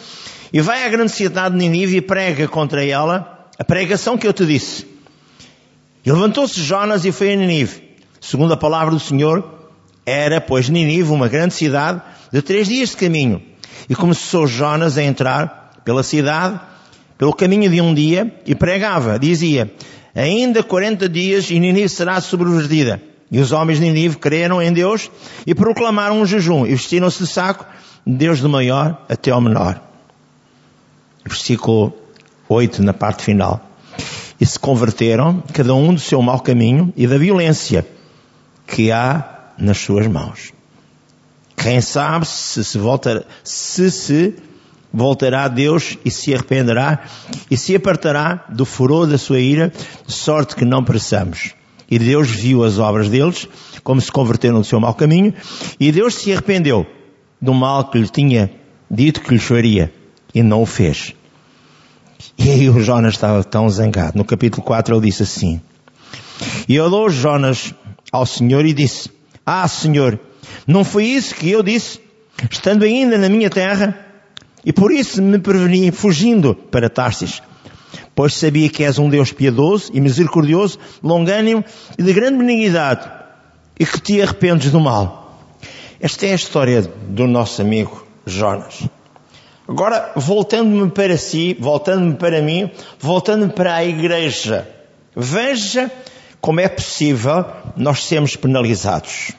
e 0.52 0.60
vai 0.60 0.84
à 0.84 0.88
grande 0.88 1.12
cidade 1.12 1.56
de 1.56 1.60
Ninive 1.60 1.96
e 1.96 2.00
prega 2.00 2.46
contra 2.46 2.84
ela 2.84 3.48
a 3.58 3.64
pregação 3.64 4.18
que 4.18 4.26
eu 4.26 4.32
te 4.32 4.44
disse. 4.44 4.86
E 6.04 6.12
levantou-se 6.12 6.60
Jonas 6.60 7.04
e 7.04 7.12
foi 7.12 7.32
a 7.32 7.36
Ninive. 7.36 7.82
Segundo 8.20 8.52
a 8.52 8.56
palavra 8.56 8.92
do 8.92 9.00
Senhor, 9.00 9.44
era, 10.04 10.40
pois, 10.40 10.68
Ninive 10.68 11.10
uma 11.10 11.28
grande 11.28 11.54
cidade 11.54 12.02
de 12.32 12.42
três 12.42 12.68
dias 12.68 12.90
de 12.90 12.96
caminho. 12.96 13.42
E 13.88 13.94
começou 13.94 14.46
Jonas 14.46 14.98
a 14.98 15.02
entrar 15.02 15.80
pela 15.84 16.02
cidade, 16.02 16.60
pelo 17.16 17.32
caminho 17.32 17.70
de 17.70 17.80
um 17.80 17.94
dia, 17.94 18.34
e 18.44 18.54
pregava, 18.54 19.18
dizia, 19.18 19.72
ainda 20.14 20.62
quarenta 20.62 21.08
dias 21.08 21.50
e 21.50 21.58
Ninive 21.58 21.88
será 21.88 22.20
sobrevertida. 22.20 23.00
E 23.30 23.40
os 23.40 23.52
homens 23.52 23.78
de 23.78 23.86
Ninive 23.86 24.18
creram 24.18 24.60
em 24.60 24.72
Deus 24.72 25.10
e 25.46 25.54
proclamaram 25.54 26.20
um 26.20 26.26
jejum 26.26 26.66
e 26.66 26.70
vestiram-se 26.72 27.22
de 27.22 27.26
saco, 27.26 27.64
Deus 28.06 28.40
do 28.40 28.48
maior 28.48 29.04
até 29.08 29.30
ao 29.30 29.40
menor. 29.40 29.91
Versículo 31.24 31.92
8, 32.48 32.82
na 32.82 32.92
parte 32.92 33.24
final. 33.24 33.60
E 34.40 34.46
se 34.46 34.58
converteram, 34.58 35.42
cada 35.52 35.74
um 35.74 35.94
do 35.94 36.00
seu 36.00 36.20
mau 36.20 36.40
caminho 36.40 36.92
e 36.96 37.06
da 37.06 37.16
violência 37.16 37.86
que 38.66 38.90
há 38.90 39.52
nas 39.56 39.78
suas 39.78 40.06
mãos. 40.06 40.52
Quem 41.56 41.80
sabe 41.80 42.26
se 42.26 42.64
se, 42.64 42.78
voltar, 42.78 43.22
se 43.44 43.90
se 43.90 44.34
voltará 44.92 45.44
a 45.44 45.48
Deus 45.48 45.96
e 46.04 46.10
se 46.10 46.34
arrependerá 46.34 47.04
e 47.50 47.56
se 47.56 47.74
apartará 47.74 48.44
do 48.48 48.64
furor 48.64 49.06
da 49.06 49.16
sua 49.16 49.38
ira, 49.38 49.72
de 50.06 50.12
sorte 50.12 50.56
que 50.56 50.64
não 50.64 50.84
pereçamos. 50.84 51.54
E 51.90 51.98
Deus 51.98 52.28
viu 52.28 52.64
as 52.64 52.78
obras 52.78 53.08
deles, 53.08 53.46
como 53.84 54.00
se 54.00 54.10
converteram 54.10 54.58
do 54.58 54.64
seu 54.64 54.80
mau 54.80 54.94
caminho, 54.94 55.34
e 55.78 55.92
Deus 55.92 56.14
se 56.14 56.32
arrependeu 56.32 56.86
do 57.40 57.52
mal 57.52 57.90
que 57.90 57.98
lhe 57.98 58.08
tinha 58.08 58.50
dito 58.90 59.20
que 59.20 59.34
lhe 59.34 59.38
faria, 59.38 59.92
e 60.34 60.42
não 60.42 60.62
o 60.62 60.66
fez. 60.66 61.14
E 62.38 62.50
aí 62.50 62.68
o 62.68 62.80
Jonas 62.80 63.14
estava 63.14 63.42
tão 63.44 63.68
zangado. 63.68 64.16
No 64.16 64.24
capítulo 64.24 64.62
4 64.62 64.94
ele 64.94 65.06
disse 65.06 65.22
assim, 65.22 65.60
E 66.68 66.78
olhou 66.80 67.10
Jonas 67.10 67.74
ao 68.10 68.26
Senhor 68.26 68.64
e 68.64 68.72
disse, 68.72 69.10
Ah, 69.44 69.66
Senhor, 69.68 70.18
não 70.66 70.84
foi 70.84 71.04
isso 71.04 71.34
que 71.34 71.50
eu 71.50 71.62
disse, 71.62 72.00
estando 72.50 72.84
ainda 72.84 73.18
na 73.18 73.28
minha 73.28 73.50
terra? 73.50 74.06
E 74.64 74.72
por 74.72 74.92
isso 74.92 75.20
me 75.20 75.38
preveni, 75.38 75.90
fugindo 75.90 76.54
para 76.54 76.88
Tarsis. 76.88 77.42
Pois 78.14 78.34
sabia 78.34 78.68
que 78.68 78.84
és 78.84 78.98
um 78.98 79.08
Deus 79.08 79.32
piedoso 79.32 79.90
e 79.92 80.00
misericordioso, 80.00 80.78
longânimo 81.02 81.64
e 81.98 82.02
de 82.02 82.12
grande 82.12 82.38
benignidade, 82.38 83.10
e 83.78 83.86
que 83.86 84.00
te 84.00 84.20
arrependes 84.20 84.70
do 84.70 84.80
mal. 84.80 85.40
Esta 86.00 86.26
é 86.26 86.32
a 86.32 86.36
história 86.36 86.82
do 86.82 87.26
nosso 87.26 87.62
amigo 87.62 88.06
Jonas. 88.26 88.84
Agora, 89.66 90.12
voltando-me 90.16 90.90
para 90.90 91.16
si, 91.16 91.56
voltando-me 91.58 92.14
para 92.14 92.42
mim, 92.42 92.70
voltando-me 92.98 93.52
para 93.52 93.74
a 93.74 93.84
igreja. 93.84 94.68
Veja 95.14 95.90
como 96.40 96.60
é 96.60 96.68
possível 96.68 97.44
nós 97.76 98.04
sermos 98.04 98.34
penalizados. 98.34 99.32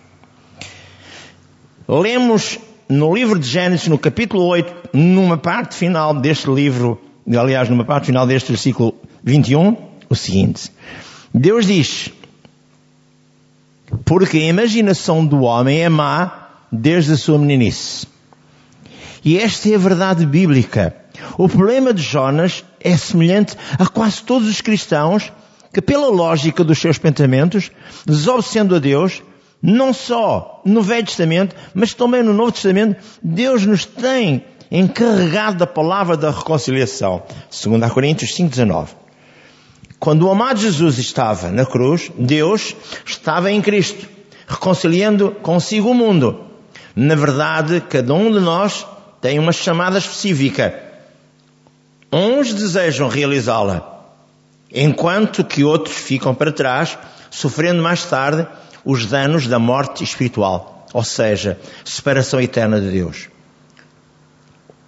Lemos 1.88 2.58
no 2.88 3.14
livro 3.14 3.38
de 3.38 3.48
Gênesis, 3.48 3.88
no 3.88 3.98
capítulo 3.98 4.46
8, 4.46 4.90
numa 4.94 5.38
parte 5.38 5.76
final 5.76 6.14
deste 6.14 6.50
livro, 6.50 7.02
aliás, 7.28 7.70
numa 7.70 7.84
parte 7.84 8.06
final 8.06 8.26
deste 8.26 8.52
versículo 8.54 8.96
21, 9.22 9.76
o 10.10 10.16
seguinte: 10.16 10.72
Deus 11.34 11.66
diz, 11.66 12.10
porque 14.06 14.38
a 14.38 14.48
imaginação 14.48 15.26
do 15.26 15.42
homem 15.42 15.82
é 15.82 15.90
má 15.90 16.50
desde 16.72 17.14
a 17.14 17.18
sua 17.18 17.38
meninice. 17.38 18.13
E 19.24 19.38
esta 19.38 19.70
é 19.70 19.76
a 19.76 19.80
verdade 19.80 20.26
bíblica. 20.26 20.96
O 21.38 21.48
problema 21.48 21.94
de 21.94 22.02
Jonas 22.02 22.64
é 22.80 22.98
semelhante 22.98 23.56
a 23.80 23.88
quase 23.88 24.22
todos 24.24 24.50
os 24.50 24.62
cristãos 24.62 25.32
que, 25.72 25.82
pela 25.82 26.08
lógica 26.08 26.64
dos 26.64 26.80
seus 26.80 26.98
pensamentos, 26.98 27.72
desobedecendo 28.06 28.76
a 28.76 28.80
Deus, 28.80 29.24
não 29.62 29.94
só 29.94 30.62
no 30.66 30.82
Velho 30.82 31.06
Testamento, 31.06 31.56
mas 31.74 31.94
também 31.94 32.22
no 32.22 32.34
Novo 32.34 32.52
Testamento, 32.52 33.02
Deus 33.24 33.66
nos 33.66 33.86
tem 33.86 34.44
encarregado 34.70 35.58
da 35.58 35.68
palavra 35.68 36.18
da 36.18 36.32
reconciliação. 36.32 37.24
2 37.50 37.92
Coríntios 37.92 38.32
5,19. 38.32 38.90
Quando 40.00 40.28
o 40.28 40.32
amado 40.32 40.60
Jesus 40.60 40.98
estava 40.98 41.50
na 41.50 41.66
cruz, 41.66 42.12
Deus 42.18 42.76
estava 43.06 43.50
em 43.50 43.62
Cristo, 43.62 44.06
reconciliando 44.46 45.32
consigo 45.42 45.92
o 45.92 45.94
mundo. 45.94 46.42
Na 46.94 47.16
verdade, 47.16 47.82
cada 47.88 48.14
um 48.14 48.30
de 48.32 48.40
nós 48.40 48.86
tem 49.24 49.40
uma 49.40 49.54
chamada 49.54 49.98
específica. 49.98 50.84
Uns 52.12 52.54
desejam 52.54 53.08
realizá-la, 53.08 54.06
enquanto 54.70 55.46
que 55.46 55.64
outros 55.64 55.96
ficam 55.96 56.36
para 56.36 56.52
trás, 56.52 56.98
sofrendo 57.32 57.82
mais 57.82 58.04
tarde 58.04 58.46
os 58.84 59.06
danos 59.06 59.48
da 59.48 59.58
morte 59.58 60.04
espiritual, 60.04 60.86
ou 60.94 61.06
seja, 61.06 61.58
separação 61.86 62.42
eterna 62.42 62.82
de 62.82 62.92
Deus. 62.92 63.30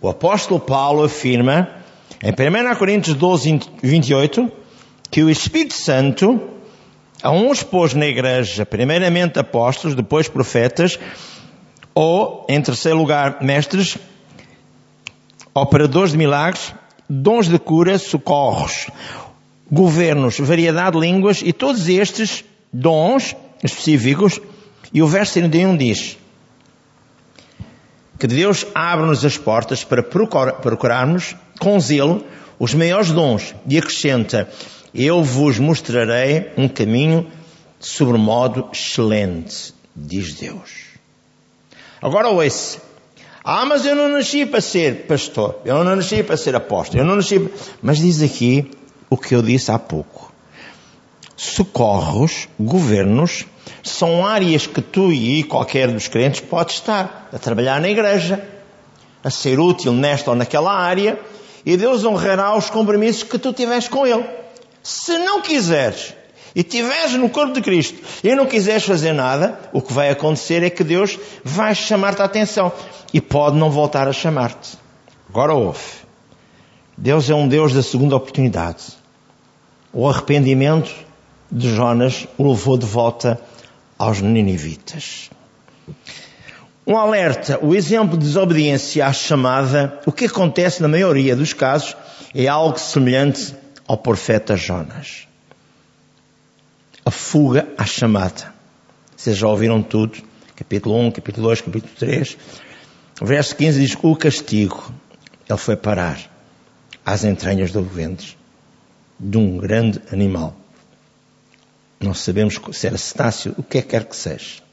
O 0.01 0.09
apóstolo 0.09 0.59
Paulo 0.59 1.05
afirma, 1.05 1.69
em 2.21 2.31
1 2.31 2.75
Coríntios 2.75 3.15
12, 3.15 3.61
28, 3.81 4.51
que 5.09 5.23
o 5.23 5.29
Espírito 5.29 5.75
Santo 5.75 6.41
a 7.23 7.31
uns 7.31 7.63
pôs 7.63 7.93
na 7.93 8.05
igreja, 8.05 8.65
primeiramente 8.65 9.39
apóstolos, 9.39 9.95
depois 9.95 10.27
profetas, 10.27 10.99
ou, 11.93 12.45
em 12.49 12.61
terceiro 12.61 12.97
lugar, 12.97 13.37
mestres, 13.41 13.97
operadores 15.55 16.11
de 16.11 16.17
milagres, 16.17 16.73
dons 17.09 17.47
de 17.47 17.57
cura, 17.57 17.97
socorros, 17.97 18.87
governos, 19.71 20.37
variedade 20.37 20.99
de 20.99 21.05
línguas 21.05 21.41
e 21.41 21.53
todos 21.53 21.87
estes 21.87 22.43
dons 22.73 23.35
específicos. 23.63 24.41
E 24.93 25.01
o 25.01 25.07
verso 25.07 25.33
31 25.33 25.77
diz 25.77 26.17
que 28.19 28.27
Deus 28.27 28.65
abre-nos 28.75 29.23
as 29.23 29.37
portas 29.37 29.83
para 29.83 30.03
procurarmos 30.03 31.35
com 31.59 31.79
zelo 31.79 32.23
os 32.59 32.73
maiores 32.73 33.11
dons 33.11 33.55
e 33.67 33.77
acrescenta: 33.77 34.49
Eu 34.93 35.23
vos 35.23 35.57
mostrarei 35.57 36.51
um 36.57 36.67
caminho 36.67 37.31
sobremodo 37.79 38.69
excelente, 38.73 39.73
diz 39.95 40.33
Deus. 40.33 40.85
Agora 42.01 42.29
ouça, 42.29 42.81
ah, 43.47 43.63
mas 43.63 43.85
eu 43.85 43.95
não 43.95 44.09
nasci 44.09 44.43
para 44.43 44.59
ser 44.59 45.05
pastor, 45.05 45.59
eu 45.63 45.83
não 45.83 45.95
nasci 45.95 46.23
para 46.23 46.35
ser 46.35 46.55
apóstolo, 46.55 47.03
eu 47.03 47.05
não 47.05 47.15
nasci. 47.15 47.39
Para... 47.39 47.51
Mas 47.79 47.99
diz 47.99 48.23
aqui 48.23 48.71
o 49.07 49.15
que 49.15 49.35
eu 49.35 49.43
disse 49.43 49.69
há 49.69 49.77
pouco. 49.77 50.33
Socorros, 51.37 52.49
governos, 52.59 53.45
são 53.83 54.25
áreas 54.25 54.65
que 54.65 54.81
tu 54.81 55.13
e 55.13 55.43
qualquer 55.43 55.91
dos 55.91 56.07
crentes 56.07 56.41
pode 56.41 56.71
estar 56.71 57.29
a 57.31 57.37
trabalhar 57.37 57.79
na 57.79 57.87
igreja, 57.87 58.43
a 59.23 59.29
ser 59.29 59.59
útil 59.59 59.93
nesta 59.93 60.31
ou 60.31 60.35
naquela 60.35 60.73
área, 60.73 61.19
e 61.63 61.77
Deus 61.77 62.03
honrará 62.03 62.57
os 62.57 62.71
compromissos 62.71 63.21
que 63.21 63.37
tu 63.37 63.53
tiveres 63.53 63.87
com 63.87 64.07
Ele. 64.07 64.25
Se 64.81 65.19
não 65.19 65.39
quiseres 65.41 66.15
e 66.55 66.61
estiveres 66.61 67.13
no 67.13 67.29
corpo 67.29 67.53
de 67.53 67.61
Cristo 67.61 68.01
e 68.23 68.33
não 68.33 68.45
quiseres 68.45 68.85
fazer 68.85 69.11
nada, 69.11 69.59
o 69.73 69.81
que 69.81 69.91
vai 69.91 70.09
acontecer 70.09 70.63
é 70.63 70.69
que 70.69 70.83
Deus 70.83 71.19
vai 71.43 71.75
chamar-te 71.75 72.21
a 72.21 72.25
atenção 72.25 72.71
e 73.13 73.19
pode 73.19 73.57
não 73.57 73.69
voltar 73.69 74.07
a 74.07 74.13
chamar-te. 74.13 74.77
Agora 75.29 75.53
ouve. 75.53 76.05
Deus 76.97 77.29
é 77.29 77.35
um 77.35 77.47
Deus 77.47 77.73
da 77.73 77.83
segunda 77.83 78.15
oportunidade. 78.15 78.83
O 79.91 80.07
arrependimento 80.07 80.93
de 81.51 81.75
Jonas 81.75 82.25
o 82.37 82.49
levou 82.49 82.77
de 82.77 82.85
volta 82.85 83.39
aos 83.99 84.21
ninivitas. 84.21 85.29
Um 86.87 86.97
alerta, 86.97 87.59
o 87.61 87.75
exemplo 87.75 88.17
de 88.17 88.25
desobediência 88.25 89.05
à 89.05 89.11
chamada, 89.11 89.99
o 90.05 90.11
que 90.11 90.25
acontece 90.25 90.81
na 90.81 90.87
maioria 90.87 91.35
dos 91.35 91.51
casos 91.51 91.97
é 92.33 92.47
algo 92.47 92.79
semelhante 92.79 93.53
ao 93.87 93.97
profeta 93.97 94.55
Jonas 94.55 95.27
a 97.05 97.11
fuga 97.11 97.67
à 97.77 97.85
chamada. 97.85 98.51
Vocês 99.15 99.37
já 99.37 99.47
ouviram 99.47 99.83
tudo, 99.83 100.17
capítulo 100.55 100.97
1, 100.99 101.11
capítulo 101.11 101.47
2, 101.47 101.61
capítulo 101.61 101.93
3. 101.99 102.37
O 103.21 103.25
verso 103.25 103.55
15 103.55 103.79
diz 103.79 103.97
o 104.01 104.15
castigo. 104.15 104.91
Ele 105.47 105.57
foi 105.59 105.75
parar 105.75 106.19
às 107.05 107.23
entranhas 107.23 107.71
do 107.71 107.83
ventre 107.83 108.35
de 109.19 109.37
um 109.37 109.57
grande 109.57 110.01
animal. 110.11 110.55
Não 111.99 112.13
sabemos 112.13 112.59
se 112.73 112.87
era 112.87 112.97
cetáceo, 112.97 113.53
o 113.57 113.63
que 113.63 113.77
é 113.77 113.81
que 113.83 113.89
quer 113.89 114.05
que 114.05 114.15
seja. 114.15 114.63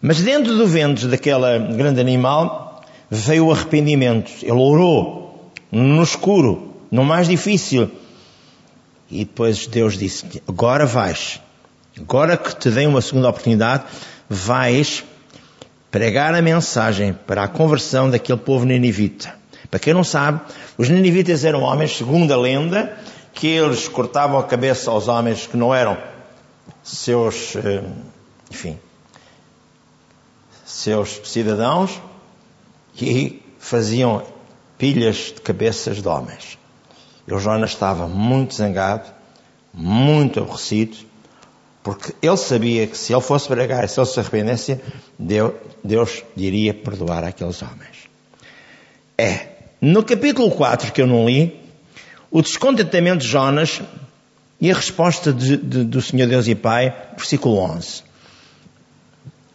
Mas 0.00 0.20
dentro 0.20 0.54
do 0.56 0.66
ventre 0.66 1.08
daquele 1.08 1.58
grande 1.76 2.00
animal 2.00 2.84
veio 3.10 3.46
o 3.46 3.52
arrependimento. 3.52 4.30
Ele 4.42 4.52
orou 4.52 5.50
no 5.72 6.02
escuro, 6.02 6.74
no 6.90 7.04
mais 7.04 7.26
difícil, 7.26 7.90
E 9.10 9.24
depois 9.24 9.66
Deus 9.66 9.96
disse: 9.96 10.42
Agora 10.46 10.84
vais, 10.84 11.40
agora 11.98 12.36
que 12.36 12.54
te 12.54 12.70
dei 12.70 12.86
uma 12.86 13.00
segunda 13.00 13.28
oportunidade, 13.28 13.84
vais 14.28 15.04
pregar 15.90 16.34
a 16.34 16.42
mensagem 16.42 17.12
para 17.12 17.44
a 17.44 17.48
conversão 17.48 18.10
daquele 18.10 18.38
povo 18.38 18.64
ninivita. 18.64 19.34
Para 19.70 19.80
quem 19.80 19.94
não 19.94 20.04
sabe, 20.04 20.40
os 20.76 20.88
ninivitas 20.88 21.44
eram 21.44 21.62
homens, 21.62 21.96
segundo 21.96 22.32
a 22.32 22.36
lenda, 22.36 22.96
que 23.32 23.46
eles 23.46 23.88
cortavam 23.88 24.38
a 24.38 24.44
cabeça 24.44 24.90
aos 24.90 25.08
homens 25.08 25.46
que 25.46 25.56
não 25.56 25.74
eram 25.74 25.96
seus, 26.82 27.54
eh, 27.56 27.84
enfim, 28.50 28.78
seus 30.64 31.20
cidadãos 31.24 32.00
e 33.00 33.42
faziam 33.58 34.22
pilhas 34.76 35.32
de 35.34 35.40
cabeças 35.40 36.02
de 36.02 36.08
homens. 36.08 36.58
O 37.30 37.38
Jonas 37.38 37.70
estava 37.70 38.06
muito 38.06 38.54
zangado, 38.54 39.08
muito 39.72 40.40
aborrecido, 40.40 40.96
porque 41.82 42.14
ele 42.22 42.36
sabia 42.36 42.86
que 42.86 42.96
se 42.96 43.12
ele 43.12 43.20
fosse 43.20 43.48
pregar 43.48 43.88
se 43.88 44.00
ele 44.00 44.06
se 44.06 44.18
arrependesse, 44.18 44.80
Deus, 45.18 45.52
Deus 45.84 46.24
perdoar 46.84 47.24
aqueles 47.24 47.62
homens. 47.62 48.08
É, 49.16 49.48
no 49.80 50.02
capítulo 50.02 50.50
4 50.50 50.92
que 50.92 51.02
eu 51.02 51.06
não 51.06 51.26
li, 51.26 51.58
o 52.30 52.42
descontentamento 52.42 53.18
de 53.18 53.28
Jonas 53.28 53.80
e 54.60 54.70
a 54.70 54.74
resposta 54.74 55.32
de, 55.32 55.56
de, 55.56 55.84
do 55.84 56.02
Senhor 56.02 56.28
Deus 56.28 56.48
e 56.48 56.54
Pai, 56.54 56.94
versículo 57.16 57.58
11. 57.58 58.02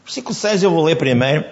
Versículo 0.04 0.36
6 0.36 0.64
eu 0.64 0.72
vou 0.72 0.84
ler 0.84 0.96
primeiro, 0.96 1.46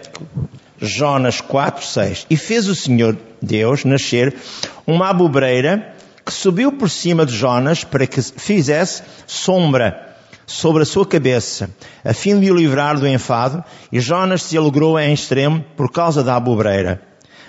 Jonas 0.80 1.42
4, 1.42 1.86
6. 1.86 2.28
E 2.30 2.38
fez 2.38 2.68
o 2.68 2.76
Senhor 2.76 3.18
Deus 3.42 3.86
nascer 3.86 4.36
uma 4.86 5.10
abobreira 5.10 5.96
que 6.26 6.34
subiu 6.34 6.72
por 6.72 6.90
cima 6.90 7.26
de 7.26 7.36
Jonas 7.36 7.84
para 7.84 8.06
que 8.08 8.22
fizesse 8.22 9.04
sombra 9.26 10.16
sobre 10.46 10.84
a 10.84 10.86
sua 10.86 11.06
cabeça, 11.06 11.70
a 12.04 12.14
fim 12.14 12.40
de 12.40 12.52
o 12.52 12.56
livrar 12.56 13.00
do 13.00 13.08
enfado, 13.08 13.64
e 13.92 14.00
Jonas 14.00 14.44
se 14.44 14.58
alegrou 14.58 15.00
em 15.00 15.14
extremo 15.14 15.64
por 15.78 15.92
causa 15.92 16.24
da 16.24 16.36
abobreira. 16.36 17.02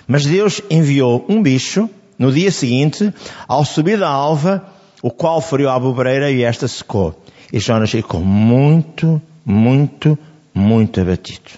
Mas 0.07 0.25
Deus 0.25 0.61
enviou 0.69 1.25
um 1.27 1.41
bicho 1.41 1.89
no 2.17 2.31
dia 2.31 2.51
seguinte, 2.51 3.13
ao 3.47 3.65
subir 3.65 3.97
da 3.97 4.07
alva, 4.07 4.63
o 5.01 5.11
qual 5.11 5.41
feriu 5.41 5.69
a 5.69 5.75
abobreira 5.75 6.31
e 6.31 6.43
esta 6.43 6.67
secou. 6.67 7.13
E 7.51 7.59
Jonas 7.59 7.91
ficou 7.91 8.21
muito, 8.21 9.21
muito, 9.45 10.17
muito 10.53 11.01
abatido. 11.01 11.51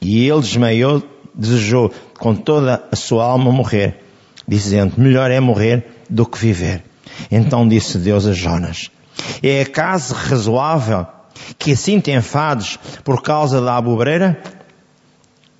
E 0.00 0.28
ele 0.28 0.40
desmaiou, 0.40 1.02
desejou 1.34 1.92
com 2.18 2.34
toda 2.34 2.82
a 2.90 2.96
sua 2.96 3.24
alma 3.24 3.52
morrer, 3.52 4.02
dizendo, 4.50 4.94
melhor 4.98 5.30
é 5.30 5.38
morrer 5.38 5.84
do 6.10 6.26
que 6.26 6.36
viver. 6.36 6.82
Então 7.30 7.68
disse 7.68 7.98
Deus 7.98 8.26
a 8.26 8.32
Jonas, 8.32 8.90
é 9.40 9.62
acaso 9.62 10.12
razoável 10.12 11.06
que 11.56 11.72
assim 11.72 12.00
te 12.00 12.10
enfades 12.10 12.76
por 13.04 13.22
causa 13.22 13.60
da 13.60 13.76
abobreira? 13.76 14.42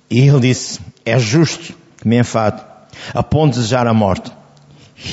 E 0.09 0.27
ele 0.27 0.41
disse, 0.41 0.81
é 1.05 1.17
justo 1.17 1.73
que 1.97 2.07
me 2.07 2.19
enfade, 2.19 2.61
a 3.13 3.23
ponto 3.23 3.53
de 3.53 3.59
desejar 3.59 3.87
a 3.87 3.93
morte. 3.93 4.29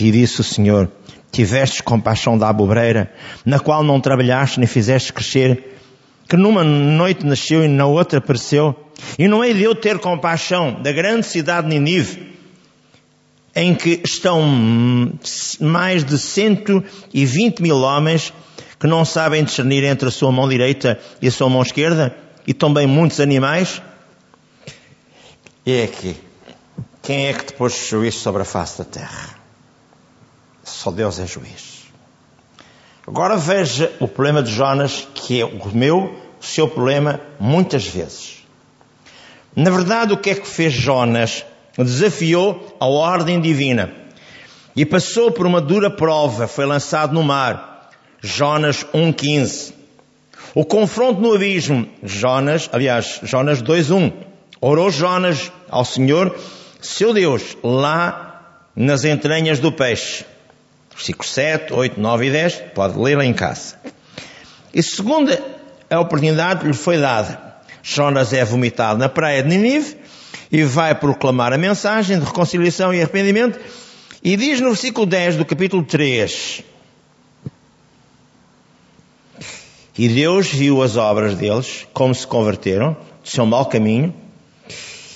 E 0.00 0.10
disse 0.10 0.40
o 0.40 0.44
Senhor, 0.44 0.90
tivestes 1.30 1.80
compaixão 1.80 2.36
da 2.36 2.48
abobreira, 2.48 3.12
na 3.46 3.60
qual 3.60 3.84
não 3.84 4.00
trabalhaste 4.00 4.58
nem 4.58 4.66
fizeste 4.66 5.12
crescer, 5.12 5.78
que 6.28 6.36
numa 6.36 6.64
noite 6.64 7.24
nasceu 7.24 7.64
e 7.64 7.68
na 7.68 7.86
outra 7.86 8.18
apareceu, 8.18 8.74
e 9.16 9.28
não 9.28 9.44
é 9.44 9.52
de 9.52 9.62
eu 9.62 9.74
ter 9.74 10.00
compaixão 10.00 10.82
da 10.82 10.90
grande 10.90 11.26
cidade 11.26 11.68
de 11.68 11.78
Ninive, 11.78 12.37
em 13.60 13.74
que 13.74 14.00
estão 14.04 14.40
mais 15.60 16.04
de 16.04 16.16
120 16.16 17.60
mil 17.60 17.78
homens 17.78 18.32
que 18.78 18.86
não 18.86 19.04
sabem 19.04 19.42
discernir 19.42 19.82
entre 19.82 20.06
a 20.06 20.12
sua 20.12 20.30
mão 20.30 20.48
direita 20.48 21.00
e 21.20 21.26
a 21.26 21.32
sua 21.32 21.48
mão 21.50 21.60
esquerda, 21.60 22.16
e 22.46 22.54
também 22.54 22.86
muitos 22.86 23.18
animais. 23.18 23.82
E 25.66 25.82
aqui. 25.82 26.16
Quem 27.02 27.26
é 27.26 27.32
que 27.32 27.46
te 27.46 27.52
pôs 27.54 27.88
juízo 27.88 28.20
sobre 28.20 28.42
a 28.42 28.44
face 28.44 28.78
da 28.78 28.84
terra? 28.84 29.36
Só 30.62 30.92
Deus 30.92 31.18
é 31.18 31.26
juiz. 31.26 31.82
Agora 33.04 33.36
veja 33.36 33.92
o 33.98 34.06
problema 34.06 34.40
de 34.40 34.52
Jonas, 34.52 35.08
que 35.14 35.40
é 35.40 35.44
o 35.44 35.68
meu, 35.74 36.14
o 36.40 36.44
seu 36.44 36.68
problema, 36.68 37.20
muitas 37.40 37.84
vezes. 37.84 38.44
Na 39.56 39.70
verdade, 39.70 40.12
o 40.12 40.16
que 40.16 40.30
é 40.30 40.34
que 40.36 40.46
fez 40.46 40.72
Jonas? 40.72 41.44
Desafiou 41.84 42.76
a 42.80 42.86
ordem 42.86 43.40
divina 43.40 43.92
e 44.74 44.84
passou 44.84 45.30
por 45.30 45.46
uma 45.46 45.60
dura 45.60 45.90
prova, 45.90 46.46
foi 46.46 46.66
lançado 46.66 47.12
no 47.12 47.22
mar. 47.22 47.90
Jonas 48.20 48.84
1,15. 48.94 49.72
O 50.54 50.64
confronto 50.64 51.20
no 51.20 51.34
abismo, 51.34 51.88
Jonas, 52.02 52.68
aliás, 52.72 53.20
Jonas 53.22 53.62
2,1. 53.62 54.12
Orou 54.60 54.90
Jonas 54.90 55.52
ao 55.68 55.84
Senhor 55.84 56.36
seu 56.80 57.12
Deus, 57.12 57.56
lá 57.62 58.62
nas 58.74 59.04
entranhas 59.04 59.58
do 59.58 59.72
peixe. 59.72 60.24
Versículos 60.94 61.32
7, 61.32 61.72
8, 61.72 62.00
9 62.00 62.26
e 62.26 62.30
10, 62.30 62.54
pode 62.74 62.98
ler 62.98 63.16
lá 63.16 63.24
em 63.24 63.32
casa. 63.32 63.76
E 64.72 64.82
segunda 64.82 65.40
a 65.90 66.00
oportunidade 66.00 66.66
lhe 66.66 66.72
foi 66.72 66.98
dada. 66.98 67.40
Jonas 67.82 68.32
é 68.32 68.44
vomitado 68.44 68.98
na 68.98 69.08
praia 69.08 69.42
de 69.42 69.48
Ninive 69.48 69.96
e 70.50 70.62
vai 70.62 70.94
proclamar 70.94 71.52
a 71.52 71.58
mensagem 71.58 72.18
de 72.18 72.24
reconciliação 72.24 72.92
e 72.92 73.00
arrependimento 73.00 73.58
e 74.22 74.36
diz 74.36 74.60
no 74.60 74.68
versículo 74.68 75.06
10 75.06 75.36
do 75.36 75.44
capítulo 75.44 75.82
3 75.82 76.64
E 79.98 80.08
Deus 80.08 80.46
viu 80.46 80.80
as 80.80 80.96
obras 80.96 81.34
deles, 81.34 81.84
como 81.92 82.14
se 82.14 82.24
converteram 82.24 82.96
do 83.22 83.28
seu 83.28 83.44
mau 83.44 83.66
caminho 83.66 84.14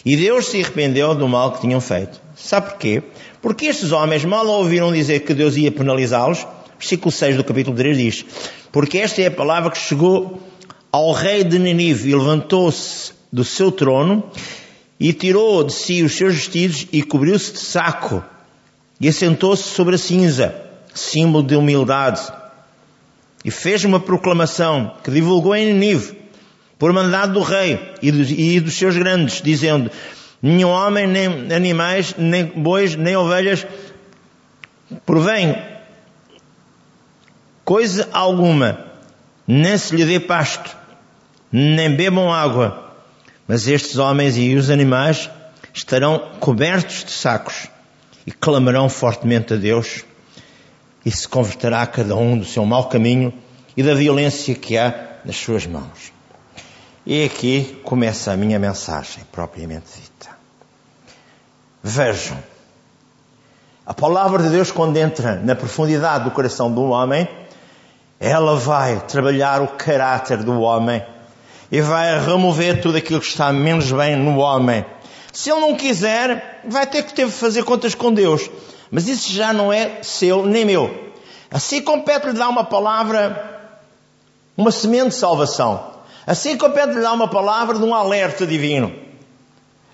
e 0.05 0.17
Deus 0.17 0.47
se 0.47 0.61
arrependeu 0.61 1.15
do 1.15 1.29
mal 1.29 1.53
que 1.53 1.61
tinham 1.61 1.81
feito. 1.81 2.21
Sabe 2.35 2.71
porquê? 2.71 3.03
Porque 3.41 3.67
estes 3.67 3.93
homens 3.93 4.25
mal 4.25 4.45
ouviram 4.47 4.93
dizer 4.93 5.21
que 5.21 5.33
Deus 5.33 5.57
ia 5.57 5.71
penalizá-los. 5.71 6.45
Versículo 6.79 7.13
6 7.13 7.37
do 7.37 7.45
capítulo 7.45 7.77
3 7.77 7.97
diz: 7.97 8.25
Porque 8.73 8.99
esta 8.99 9.23
é 9.23 9.27
a 9.27 9.31
palavra 9.31 9.71
que 9.71 9.79
chegou 9.79 10.43
ao 10.91 11.13
rei 11.13 11.45
de 11.45 11.61
Ninive 11.61 12.11
e 12.11 12.17
levantou-se 12.17 13.13
do 13.33 13.45
seu 13.45 13.71
trono 13.71 14.25
e 14.99 15.13
tirou 15.13 15.65
de 15.65 15.73
si 15.73 16.03
os 16.03 16.17
seus 16.17 16.35
vestidos 16.35 16.87
e 16.93 17.03
cobriu-se 17.03 17.53
de 17.53 17.59
saco 17.59 18.23
e 19.01 19.09
assentou-se 19.09 19.65
sobre 19.65 19.97
a 19.97 19.99
cinza, 19.99 20.55
símbolo 20.95 21.45
de 21.45 21.57
humildade. 21.57 22.23
E 23.45 23.51
fez 23.51 23.85
uma 23.85 23.99
proclamação 23.99 24.95
que 25.03 25.11
divulgou 25.11 25.57
em 25.57 25.73
Ninive 25.73 26.17
por 26.79 26.93
mandado 26.93 27.35
do 27.35 27.43
rei 27.43 27.79
e 28.01 28.61
dos 28.61 28.75
seus 28.75 28.97
grandes, 28.97 29.41
dizendo, 29.41 29.91
nenhum 30.41 30.69
homem, 30.69 31.07
nem 31.07 31.53
animais, 31.53 32.15
nem 32.19 32.45
bois, 32.45 32.97
nem 32.97 33.17
ovelhas, 33.17 33.65
provém 35.07 35.57
coisa 37.65 38.09
alguma, 38.13 38.85
nem 39.47 39.79
se 39.79 39.95
lhe 39.95 40.05
dê 40.05 40.19
pasto, 40.19 40.77
nem 41.51 41.95
bebam 41.95 42.33
água, 42.33 42.92
mas 43.53 43.69
estes 43.69 43.99
homens 43.99 44.39
e 44.39 44.55
os 44.55 44.71
animais 44.71 45.29
estarão 45.75 46.31
cobertos 46.41 47.05
de 47.05 47.11
sacos 47.11 47.69
e 48.27 48.33
clamarão 48.33 48.89
fortemente 48.89 49.53
a 49.53 49.57
Deus 49.59 50.07
e 51.05 51.11
se 51.11 51.29
converterá 51.29 51.87
cada 51.87 52.17
um 52.17 52.39
do 52.39 52.47
seu 52.47 52.65
mau 52.65 52.89
caminho 52.89 53.31
e 53.77 53.83
da 53.83 53.93
violência 53.93 54.55
que 54.55 54.79
há 54.79 55.19
nas 55.23 55.37
suas 55.37 55.67
mãos. 55.67 56.15
E 57.05 57.27
aqui 57.27 57.79
começa 57.85 58.33
a 58.33 58.39
minha 58.39 58.59
mensagem 58.59 59.23
propriamente 59.31 60.01
dita. 60.01 60.31
Vejam, 61.83 62.39
a 63.85 63.93
palavra 63.93 64.45
de 64.45 64.49
Deus, 64.49 64.71
quando 64.71 64.97
entra 64.97 65.37
na 65.37 65.55
profundidade 65.55 66.25
do 66.25 66.31
coração 66.31 66.73
do 66.73 66.85
homem, 66.85 67.29
ela 68.19 68.57
vai 68.57 68.99
trabalhar 69.01 69.61
o 69.61 69.69
caráter 69.69 70.39
do 70.39 70.59
homem 70.59 71.05
e 71.73 71.81
vai 71.81 72.21
remover 72.21 72.83
tudo 72.83 72.99
aquilo 72.99 73.19
que 73.19 73.27
está 73.27 73.51
menos 73.51 73.91
bem 73.91 74.15
no 74.15 74.37
homem. 74.37 74.85
Se 75.33 75.51
ele 75.51 75.61
não 75.61 75.75
quiser, 75.75 76.61
vai 76.69 76.87
ter 76.87 77.03
que 77.03 77.15
ter 77.15 77.27
fazer 77.31 77.65
contas 77.65 77.95
com 77.95 78.13
Deus. 78.13 78.51
Mas 78.91 79.09
isso 79.09 79.33
já 79.33 79.55
não 79.55 79.73
é 79.73 80.03
seu 80.03 80.45
nem 80.45 80.67
meu. 80.67 81.13
Assim 81.51 81.81
compete-lhe 81.81 82.35
dar 82.35 82.51
uma 82.51 82.63
palavra, 82.63 83.73
uma 84.55 84.71
semente 84.71 85.09
de 85.09 85.15
salvação. 85.15 85.93
Assim 86.27 86.59
compete 86.59 86.93
lhe 86.93 87.01
dar 87.01 87.15
uma 87.15 87.27
palavra 87.27 87.79
de 87.79 87.85
um 87.85 87.95
alerta 87.95 88.47
divino. 88.47 88.93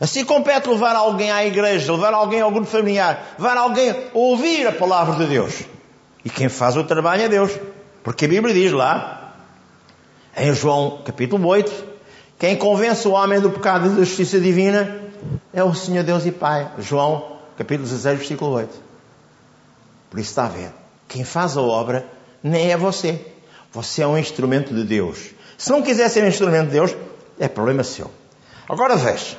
Assim 0.01 0.25
compete 0.25 0.69
levar 0.69 0.97
alguém 0.97 1.31
à 1.31 1.45
igreja, 1.47 1.93
levar 1.93 2.13
alguém 2.13 2.41
ao 2.41 2.51
grupo 2.51 2.67
familiar, 2.67 3.35
levar 3.39 3.57
alguém 3.57 3.91
a 3.91 3.97
ouvir 4.13 4.67
a 4.67 4.73
palavra 4.73 5.15
de 5.15 5.27
Deus. 5.27 5.63
E 6.25 6.31
quem 6.31 6.49
faz 6.49 6.77
o 6.77 6.83
trabalho 6.83 7.23
é 7.23 7.29
Deus. 7.29 7.53
Porque 8.03 8.25
a 8.25 8.29
Bíblia 8.29 8.53
diz 8.53 8.73
lá, 8.73 9.18
em 10.41 10.55
João 10.55 11.03
capítulo 11.05 11.47
8, 11.47 11.85
quem 12.39 12.57
convence 12.57 13.07
o 13.09 13.13
homem 13.13 13.41
do 13.41 13.51
pecado 13.51 13.87
e 13.87 13.91
da 13.91 14.05
justiça 14.05 14.41
divina 14.41 15.01
é 15.53 15.63
o 15.63 15.75
Senhor 15.75 16.05
Deus 16.05 16.25
e 16.25 16.31
Pai. 16.31 16.71
João 16.79 17.39
capítulo 17.57 17.89
16, 17.89 18.19
versículo 18.19 18.53
8. 18.53 18.75
Por 20.09 20.21
isso 20.21 20.31
está 20.31 20.47
a 20.47 20.49
ver. 20.49 20.71
Quem 21.09 21.25
faz 21.25 21.57
a 21.57 21.61
obra 21.61 22.07
nem 22.43 22.71
é 22.71 22.77
você. 22.77 23.21
Você 23.73 24.03
é 24.03 24.07
um 24.07 24.17
instrumento 24.17 24.73
de 24.73 24.85
Deus. 24.85 25.31
Se 25.57 25.71
não 25.71 25.83
quiser 25.83 26.09
ser 26.09 26.23
um 26.23 26.29
instrumento 26.29 26.67
de 26.67 26.73
Deus, 26.73 26.95
é 27.39 27.49
problema 27.49 27.83
seu. 27.83 28.11
Agora 28.69 28.97
veja. 28.97 29.37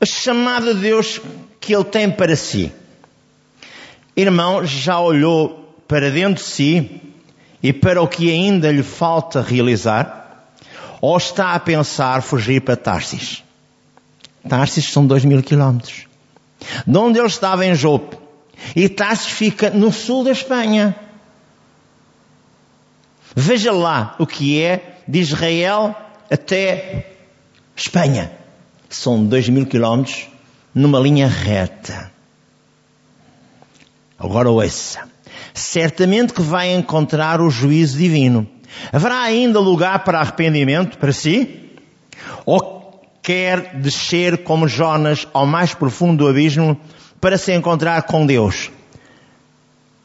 A 0.00 0.04
chamada 0.04 0.74
de 0.74 0.80
Deus 0.80 1.20
que 1.60 1.74
Ele 1.74 1.84
tem 1.84 2.10
para 2.10 2.34
si. 2.34 2.72
Irmão, 4.16 4.64
já 4.64 4.98
olhou 4.98 5.74
para 5.86 6.10
dentro 6.10 6.42
de 6.42 6.50
si 6.50 7.05
e 7.66 7.72
para 7.72 8.00
o 8.00 8.06
que 8.06 8.30
ainda 8.30 8.70
lhe 8.70 8.84
falta 8.84 9.42
realizar? 9.42 10.46
Ou 11.00 11.16
está 11.16 11.52
a 11.52 11.58
pensar 11.58 12.22
fugir 12.22 12.60
para 12.60 12.76
Tarsis? 12.76 13.42
Tarsis 14.48 14.84
são 14.84 15.04
dois 15.04 15.24
mil 15.24 15.42
quilómetros. 15.42 16.06
De 16.86 16.96
onde 16.96 17.18
ele 17.18 17.26
estava 17.26 17.66
em 17.66 17.74
Jope. 17.74 18.16
E 18.76 18.88
Tarsis 18.88 19.26
fica 19.26 19.68
no 19.68 19.92
sul 19.92 20.22
da 20.22 20.30
Espanha. 20.30 20.94
Veja 23.34 23.72
lá 23.72 24.14
o 24.20 24.28
que 24.28 24.62
é 24.62 25.00
de 25.08 25.18
Israel 25.18 25.92
até 26.30 27.14
Espanha. 27.74 28.30
São 28.88 29.26
dois 29.26 29.48
mil 29.48 29.66
quilómetros 29.66 30.28
numa 30.72 31.00
linha 31.00 31.26
reta. 31.26 32.12
Agora 34.16 34.48
ouça. 34.48 35.15
Certamente 35.54 36.32
que 36.32 36.42
vai 36.42 36.72
encontrar 36.72 37.40
o 37.40 37.50
juízo 37.50 37.98
divino. 37.98 38.46
Haverá 38.92 39.22
ainda 39.22 39.60
lugar 39.60 40.04
para 40.04 40.20
arrependimento 40.20 40.98
para 40.98 41.12
si? 41.12 41.72
Ou 42.44 43.00
quer 43.22 43.76
descer 43.76 44.44
como 44.44 44.68
Jonas 44.68 45.26
ao 45.32 45.46
mais 45.46 45.74
profundo 45.74 46.24
do 46.24 46.28
abismo 46.28 46.78
para 47.20 47.38
se 47.38 47.52
encontrar 47.52 48.02
com 48.02 48.26
Deus? 48.26 48.70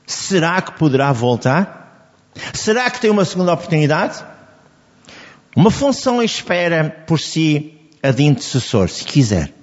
Será 0.05 0.61
que 0.61 0.73
poderá 0.73 1.11
voltar? 1.11 2.13
Será 2.53 2.89
que 2.89 2.99
tem 2.99 3.11
uma 3.11 3.25
segunda 3.25 3.53
oportunidade? 3.53 4.23
Uma 5.55 5.69
função 5.69 6.23
espera 6.23 7.03
por 7.05 7.19
si 7.19 7.77
a 8.01 8.11
de 8.11 8.23
intercessor, 8.23 8.89
se 8.89 9.03
quiser. 9.03 9.53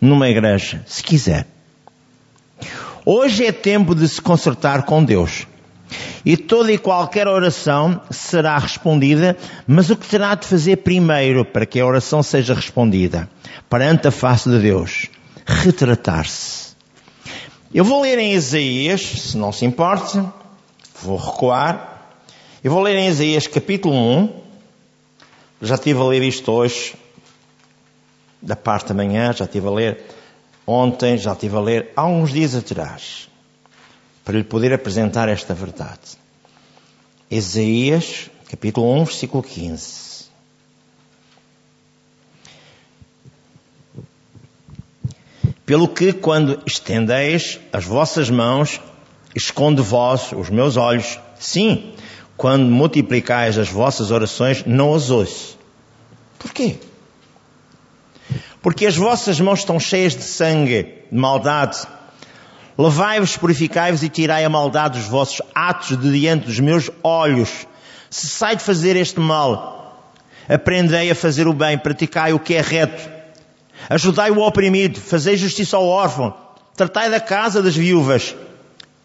Numa 0.00 0.28
igreja, 0.28 0.82
se 0.86 1.02
quiser. 1.02 1.46
Hoje 3.08 3.46
é 3.46 3.52
tempo 3.52 3.94
de 3.94 4.08
se 4.08 4.20
consertar 4.20 4.82
com 4.82 5.04
Deus. 5.04 5.46
E 6.24 6.36
toda 6.36 6.72
e 6.72 6.76
qualquer 6.76 7.28
oração 7.28 8.00
será 8.10 8.58
respondida, 8.58 9.36
mas 9.64 9.90
o 9.90 9.96
que 9.96 10.08
terá 10.08 10.34
de 10.34 10.44
fazer 10.44 10.78
primeiro 10.78 11.44
para 11.44 11.64
que 11.64 11.78
a 11.78 11.86
oração 11.86 12.20
seja 12.20 12.52
respondida? 12.52 13.30
Perante 13.70 14.08
a 14.08 14.10
face 14.10 14.50
de 14.50 14.58
Deus. 14.58 15.06
Retratar-se. 15.46 16.74
Eu 17.72 17.84
vou 17.84 18.02
ler 18.02 18.18
em 18.18 18.32
Isaías, 18.32 19.02
se 19.02 19.36
não 19.36 19.52
se 19.52 19.64
importa, 19.64 20.32
vou 21.00 21.16
recuar. 21.16 22.10
Eu 22.64 22.72
vou 22.72 22.82
ler 22.82 22.96
em 22.96 23.06
Isaías 23.06 23.46
capítulo 23.46 23.94
1, 23.94 24.42
já 25.62 25.76
estive 25.76 26.00
a 26.00 26.04
ler 26.06 26.24
isto 26.24 26.50
hoje, 26.50 26.96
da 28.42 28.56
parte 28.56 28.88
da 28.88 28.94
manhã, 28.94 29.32
já 29.32 29.44
estive 29.44 29.68
a 29.68 29.70
ler 29.70 30.15
ontem, 30.66 31.16
já 31.16 31.32
estive 31.32 31.56
a 31.56 31.60
ler 31.60 31.92
há 31.94 32.06
uns 32.06 32.32
dias 32.32 32.54
atrás, 32.54 33.28
para 34.24 34.36
lhe 34.36 34.44
poder 34.44 34.72
apresentar 34.72 35.28
esta 35.28 35.54
verdade. 35.54 36.18
Isaías, 37.30 38.30
capítulo 38.50 38.92
1, 39.00 39.04
versículo 39.04 39.42
15. 39.42 40.26
Pelo 45.64 45.88
que, 45.88 46.12
quando 46.12 46.62
estendeis 46.64 47.58
as 47.72 47.84
vossas 47.84 48.30
mãos, 48.30 48.80
esconde 49.34 49.82
vós 49.82 50.30
os 50.32 50.48
meus 50.48 50.76
olhos. 50.76 51.18
Sim, 51.38 51.92
quando 52.36 52.70
multiplicais 52.70 53.58
as 53.58 53.68
vossas 53.68 54.12
orações, 54.12 54.64
não 54.64 54.94
as 54.94 55.10
ouço. 55.10 55.58
Porquê? 56.38 56.78
Porque 58.62 58.86
as 58.86 58.96
vossas 58.96 59.40
mãos 59.40 59.60
estão 59.60 59.78
cheias 59.78 60.14
de 60.14 60.22
sangue, 60.22 61.04
de 61.10 61.18
maldade. 61.18 61.78
Levai-vos, 62.76 63.36
purificai-vos 63.36 64.02
e 64.02 64.08
tirai 64.08 64.44
a 64.44 64.50
maldade 64.50 64.98
dos 64.98 65.08
vossos 65.08 65.40
atos 65.54 65.96
de 65.96 66.12
diante 66.12 66.46
dos 66.46 66.60
meus 66.60 66.90
olhos. 67.02 67.66
Se 68.10 68.26
sai 68.26 68.56
de 68.56 68.62
fazer 68.62 68.96
este 68.96 69.18
mal, 69.18 70.12
aprendei 70.48 71.10
a 71.10 71.14
fazer 71.14 71.48
o 71.48 71.52
bem, 71.52 71.78
praticai 71.78 72.32
o 72.32 72.38
que 72.38 72.54
é 72.54 72.60
reto. 72.60 73.10
Ajudai 73.88 74.30
o 74.30 74.40
oprimido, 74.40 75.00
fazei 75.00 75.36
justiça 75.36 75.76
ao 75.76 75.86
órfão, 75.86 76.34
tratai 76.76 77.10
da 77.10 77.20
casa 77.20 77.62
das 77.62 77.76
viúvas. 77.76 78.34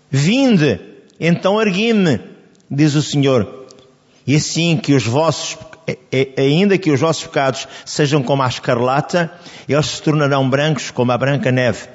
Vinde, 0.09 0.79
então 1.19 1.61
ergui-me, 1.61 2.19
diz 2.69 2.95
o 2.95 3.01
Senhor. 3.01 3.67
E 4.25 4.35
assim 4.35 4.77
que 4.77 4.93
os 4.93 5.05
vossos, 5.05 5.57
ainda 6.37 6.77
que 6.77 6.91
os 6.91 6.99
vossos 6.99 7.23
pecados 7.23 7.67
sejam 7.85 8.21
como 8.23 8.43
a 8.43 8.47
escarlata, 8.47 9.31
eles 9.67 9.85
se 9.85 10.01
tornarão 10.01 10.49
brancos 10.49 10.91
como 10.91 11.11
a 11.11 11.17
branca 11.17 11.51
neve. 11.51 11.87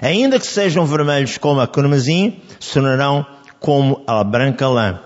Ainda 0.00 0.38
que 0.38 0.46
sejam 0.46 0.86
vermelhos 0.86 1.38
como 1.38 1.60
a 1.60 1.66
carmesim, 1.66 2.40
se 2.58 2.74
tornarão 2.74 3.26
como 3.58 4.02
a 4.06 4.22
branca 4.22 4.68
lã. 4.68 5.00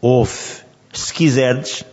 Ouve, 0.00 0.62
se 0.92 1.12
quiserdes, 1.12 1.84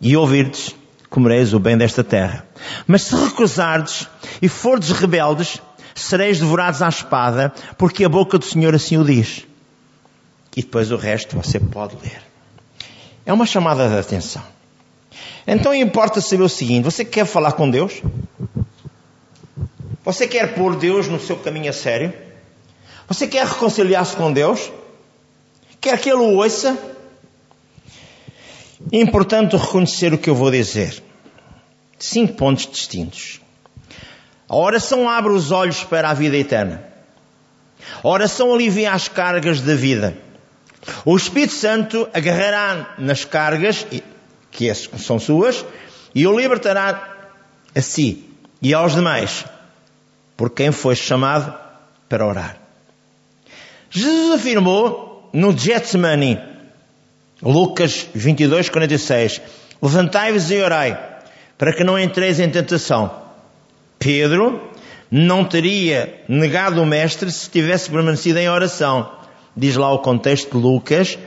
e 0.00 0.16
ouvirdes, 0.16 0.74
comereis 1.08 1.54
o 1.54 1.58
bem 1.58 1.76
desta 1.76 2.02
terra. 2.02 2.46
Mas 2.86 3.02
se 3.02 3.14
recusardes 3.14 4.08
e 4.40 4.48
fordes 4.48 4.90
rebeldes, 4.90 5.60
sereis 5.94 6.38
devorados 6.40 6.82
à 6.82 6.88
espada, 6.88 7.52
porque 7.78 8.04
a 8.04 8.08
boca 8.08 8.38
do 8.38 8.44
Senhor 8.44 8.74
assim 8.74 8.98
o 8.98 9.04
diz. 9.04 9.46
E 10.56 10.62
depois 10.62 10.90
o 10.90 10.96
resto 10.96 11.36
você 11.36 11.58
pode 11.58 11.96
ler. 12.02 12.22
É 13.26 13.32
uma 13.32 13.46
chamada 13.46 13.88
de 13.88 13.96
atenção. 13.96 14.42
Então 15.46 15.74
importa 15.74 16.20
saber 16.20 16.42
o 16.42 16.48
seguinte: 16.48 16.84
você 16.84 17.04
quer 17.04 17.26
falar 17.26 17.52
com 17.52 17.70
Deus? 17.70 18.02
Você 20.04 20.28
quer 20.28 20.54
pôr 20.54 20.76
Deus 20.76 21.08
no 21.08 21.18
seu 21.18 21.36
caminho 21.36 21.70
a 21.70 21.72
sério? 21.72 22.12
Você 23.08 23.26
quer 23.26 23.46
reconciliar-se 23.46 24.16
com 24.16 24.32
Deus? 24.32 24.70
Quer 25.80 25.98
que 25.98 26.10
Ele 26.10 26.18
o 26.18 26.36
ouça? 26.36 26.78
É 28.92 28.98
importante 28.98 29.56
reconhecer 29.56 30.12
o 30.12 30.18
que 30.18 30.28
eu 30.28 30.34
vou 30.34 30.50
dizer. 30.50 31.02
Cinco 31.98 32.34
pontos 32.34 32.66
distintos. 32.66 33.40
A 34.48 34.56
oração 34.56 35.08
abre 35.08 35.32
os 35.32 35.50
olhos 35.50 35.84
para 35.84 36.10
a 36.10 36.14
vida 36.14 36.36
eterna. 36.36 36.84
A 38.02 38.08
oração 38.08 38.52
alivia 38.52 38.92
as 38.92 39.08
cargas 39.08 39.60
da 39.60 39.74
vida. 39.74 40.16
O 41.04 41.16
Espírito 41.16 41.54
Santo 41.54 42.08
agarrará 42.12 42.94
nas 42.98 43.24
cargas, 43.24 43.86
que 44.54 44.72
são 44.72 45.18
suas, 45.18 45.64
e 46.14 46.26
o 46.26 46.38
libertará 46.38 47.28
a 47.74 47.80
si 47.80 48.24
e 48.62 48.72
aos 48.72 48.94
demais, 48.94 49.44
por 50.36 50.50
quem 50.50 50.70
foi 50.70 50.94
chamado 50.94 51.52
para 52.08 52.24
orar. 52.24 52.56
Jesus 53.90 54.32
afirmou 54.32 55.28
no 55.32 55.56
Getsemane, 55.56 56.40
Lucas 57.42 58.06
22, 58.14 58.68
46, 58.68 59.42
levantai-vos 59.82 60.50
e 60.50 60.62
orai, 60.62 60.98
para 61.58 61.72
que 61.72 61.84
não 61.84 61.98
entreis 61.98 62.38
em 62.38 62.48
tentação. 62.48 63.22
Pedro 63.98 64.70
não 65.10 65.44
teria 65.44 66.22
negado 66.28 66.80
o 66.80 66.86
Mestre 66.86 67.30
se 67.30 67.50
tivesse 67.50 67.90
permanecido 67.90 68.38
em 68.38 68.48
oração. 68.48 69.10
Diz 69.56 69.76
lá 69.76 69.92
o 69.92 69.98
contexto 69.98 70.56
de 70.56 70.62
Lucas 70.62 71.18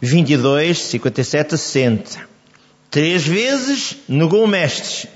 22, 0.00 0.78
57 0.78 1.54
a 1.54 1.58
60. 1.58 2.33
Três 2.94 3.26
vezes 3.26 3.96
negou 4.08 4.44
o 4.44 4.46
Mestre. 4.46 5.08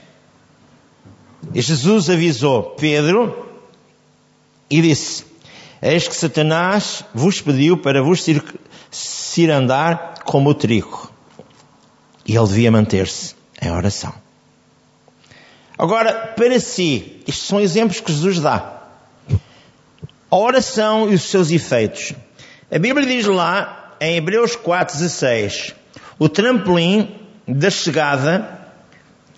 E 1.54 1.62
Jesus 1.62 2.10
avisou 2.10 2.70
Pedro 2.70 3.48
e 4.68 4.82
disse: 4.82 5.24
Eis 5.80 6.08
que 6.08 6.16
Satanás 6.16 7.04
vos 7.14 7.40
pediu 7.40 7.78
para 7.78 8.02
vos 8.02 8.26
cirandar 8.90 10.24
como 10.24 10.50
o 10.50 10.54
trigo. 10.54 11.08
E 12.26 12.36
ele 12.36 12.48
devia 12.48 12.72
manter-se 12.72 13.36
em 13.62 13.70
oração. 13.70 14.12
Agora, 15.78 16.34
para 16.36 16.58
si, 16.58 17.22
estes 17.28 17.46
são 17.46 17.60
exemplos 17.60 18.00
que 18.00 18.10
Jesus 18.10 18.40
dá. 18.40 18.88
A 20.28 20.36
oração 20.36 21.08
e 21.08 21.14
os 21.14 21.22
seus 21.22 21.52
efeitos. 21.52 22.12
A 22.72 22.78
Bíblia 22.80 23.06
diz 23.06 23.24
lá, 23.26 23.94
em 24.00 24.16
Hebreus 24.16 24.56
4,16, 24.56 25.74
o 26.18 26.28
trampolim 26.28 27.27
da 27.48 27.70
chegada, 27.70 28.58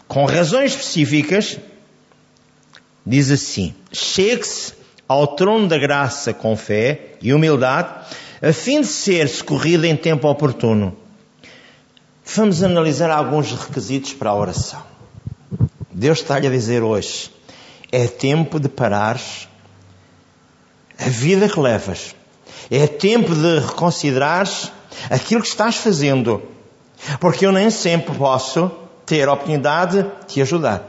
com 0.08 0.24
razões 0.24 0.72
específicas, 0.72 1.58
diz 3.06 3.30
assim: 3.30 3.74
chegue-se 3.92 4.74
ao 5.06 5.28
trono 5.28 5.68
da 5.68 5.78
graça 5.78 6.34
com 6.34 6.56
fé 6.56 7.14
e 7.22 7.32
humildade, 7.32 7.88
a 8.42 8.52
fim 8.52 8.80
de 8.80 8.88
ser 8.88 9.28
socorrido 9.28 9.86
em 9.86 9.96
tempo 9.96 10.28
oportuno. 10.28 10.96
Vamos 12.24 12.62
analisar 12.62 13.10
alguns 13.10 13.52
requisitos 13.52 14.12
para 14.12 14.30
a 14.30 14.34
oração. 14.34 14.82
Deus 15.92 16.18
está-lhe 16.18 16.48
a 16.48 16.50
dizer 16.50 16.82
hoje: 16.82 17.30
é 17.92 18.08
tempo 18.08 18.58
de 18.58 18.68
parar 18.68 19.20
a 20.98 21.08
vida 21.08 21.48
que 21.48 21.58
levas 21.58 22.14
É 22.70 22.86
tempo 22.86 23.34
de 23.34 23.58
reconsiderar 23.60 24.46
aquilo 25.08 25.40
que 25.40 25.48
estás 25.48 25.76
fazendo. 25.76 26.42
Porque 27.18 27.46
eu 27.46 27.52
nem 27.52 27.70
sempre 27.70 28.14
posso 28.14 28.70
ter 29.06 29.28
a 29.28 29.32
oportunidade 29.32 30.02
de 30.02 30.26
te 30.26 30.42
ajudar. 30.42 30.82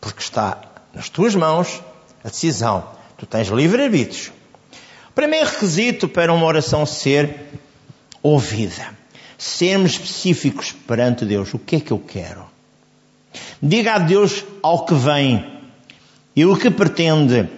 Porque 0.00 0.20
está 0.20 0.58
nas 0.94 1.08
tuas 1.08 1.34
mãos 1.34 1.82
a 2.24 2.28
decisão. 2.28 2.84
Tu 3.16 3.26
tens 3.26 3.48
livre-arbítrio. 3.48 4.32
Primeiro 5.14 5.48
requisito 5.48 6.08
para 6.08 6.32
uma 6.32 6.44
oração 6.44 6.84
ser 6.84 7.36
ouvida. 8.22 8.94
Sermos 9.38 9.92
específicos 9.92 10.72
perante 10.72 11.24
Deus. 11.24 11.54
O 11.54 11.58
que 11.58 11.76
é 11.76 11.80
que 11.80 11.92
eu 11.92 11.98
quero? 11.98 12.44
Diga 13.62 13.94
a 13.94 13.98
Deus 13.98 14.44
ao 14.62 14.84
que 14.84 14.94
vem 14.94 15.60
e 16.34 16.44
o 16.44 16.56
que 16.56 16.70
pretende. 16.70 17.48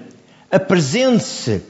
Apresente-se 0.50 1.62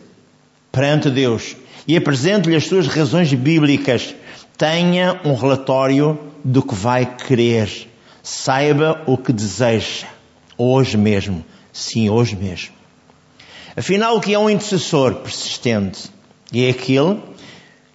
perante 0.70 1.10
Deus 1.10 1.56
e 1.86 1.96
apresente-lhe 1.96 2.56
as 2.56 2.66
suas 2.66 2.86
razões 2.86 3.32
bíblicas. 3.32 4.14
Tenha 4.58 5.20
um 5.24 5.36
relatório 5.36 6.18
do 6.42 6.64
que 6.64 6.74
vai 6.74 7.06
querer. 7.06 7.88
Saiba 8.24 9.04
o 9.06 9.16
que 9.16 9.32
deseja. 9.32 10.08
Hoje 10.56 10.96
mesmo. 10.96 11.44
Sim, 11.72 12.10
hoje 12.10 12.34
mesmo. 12.34 12.74
Afinal, 13.76 14.16
o 14.16 14.20
que 14.20 14.34
é 14.34 14.38
um 14.38 14.50
intercessor 14.50 15.14
persistente? 15.14 16.10
É 16.52 16.70
aquele 16.70 17.20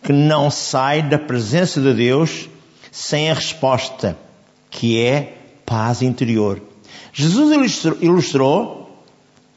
que 0.01 0.13
não 0.13 0.49
sai 0.49 1.01
da 1.01 1.17
presença 1.19 1.81
de 1.81 1.93
Deus 1.93 2.47
sem 2.89 3.29
a 3.29 3.33
resposta, 3.33 4.17
que 4.69 5.03
é 5.03 5.33
paz 5.65 6.01
interior. 6.01 6.61
Jesus 7.11 7.85
ilustrou, 7.99 9.03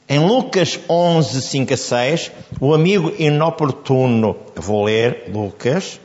em 0.08 0.18
Lucas 0.18 0.80
11, 0.90 1.40
5 1.40 1.72
a 1.72 1.76
6, 1.76 2.32
o 2.60 2.74
amigo 2.74 3.12
inoportuno. 3.16 4.36
Vou 4.56 4.84
ler 4.84 5.30
Lucas, 5.32 6.00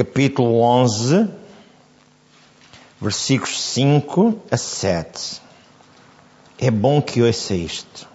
capítulo 0.00 0.62
11, 0.62 1.28
versículos 2.98 3.60
5 3.60 4.44
a 4.50 4.56
7. 4.56 5.42
É 6.58 6.70
bom 6.70 7.02
que 7.02 7.20
ouça 7.20 7.54
isto. 7.54 8.08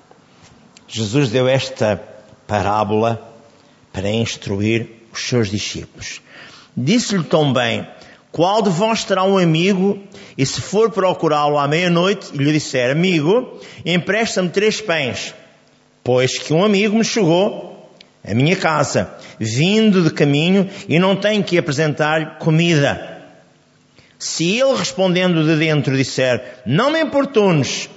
Jesus 0.87 1.29
deu 1.29 1.47
esta 1.47 2.01
parábola 2.47 3.31
para 3.93 4.09
instruir 4.09 4.89
os 5.13 5.29
seus 5.29 5.51
discípulos. 5.51 6.23
Disse-lhe 6.75 7.23
também, 7.23 7.87
qual 8.31 8.63
de 8.63 8.71
vós 8.71 9.03
terá 9.03 9.23
um 9.23 9.37
amigo 9.37 10.01
e 10.35 10.43
se 10.43 10.61
for 10.61 10.89
procurá-lo 10.89 11.59
à 11.59 11.67
meia-noite 11.67 12.31
e 12.33 12.37
lhe 12.39 12.51
disser, 12.51 12.89
amigo, 12.89 13.59
empresta-me 13.85 14.49
três 14.49 14.81
pães, 14.81 15.35
pois 16.03 16.39
que 16.39 16.51
um 16.51 16.65
amigo 16.65 16.97
me 16.97 17.05
chegou 17.05 17.74
à 18.27 18.33
minha 18.33 18.55
casa, 18.55 19.09
vindo 19.39 20.03
de 20.03 20.09
caminho 20.09 20.69
e 20.87 20.97
não 20.97 21.15
tenho 21.15 21.43
que 21.43 21.57
apresentar 21.57 22.39
comida. 22.39 23.21
Se 24.17 24.57
ele 24.57 24.75
respondendo 24.75 25.45
de 25.45 25.55
dentro 25.57 25.95
disser, 25.95 26.61
não 26.65 26.89
me 26.89 27.01
importunes, 27.01 27.89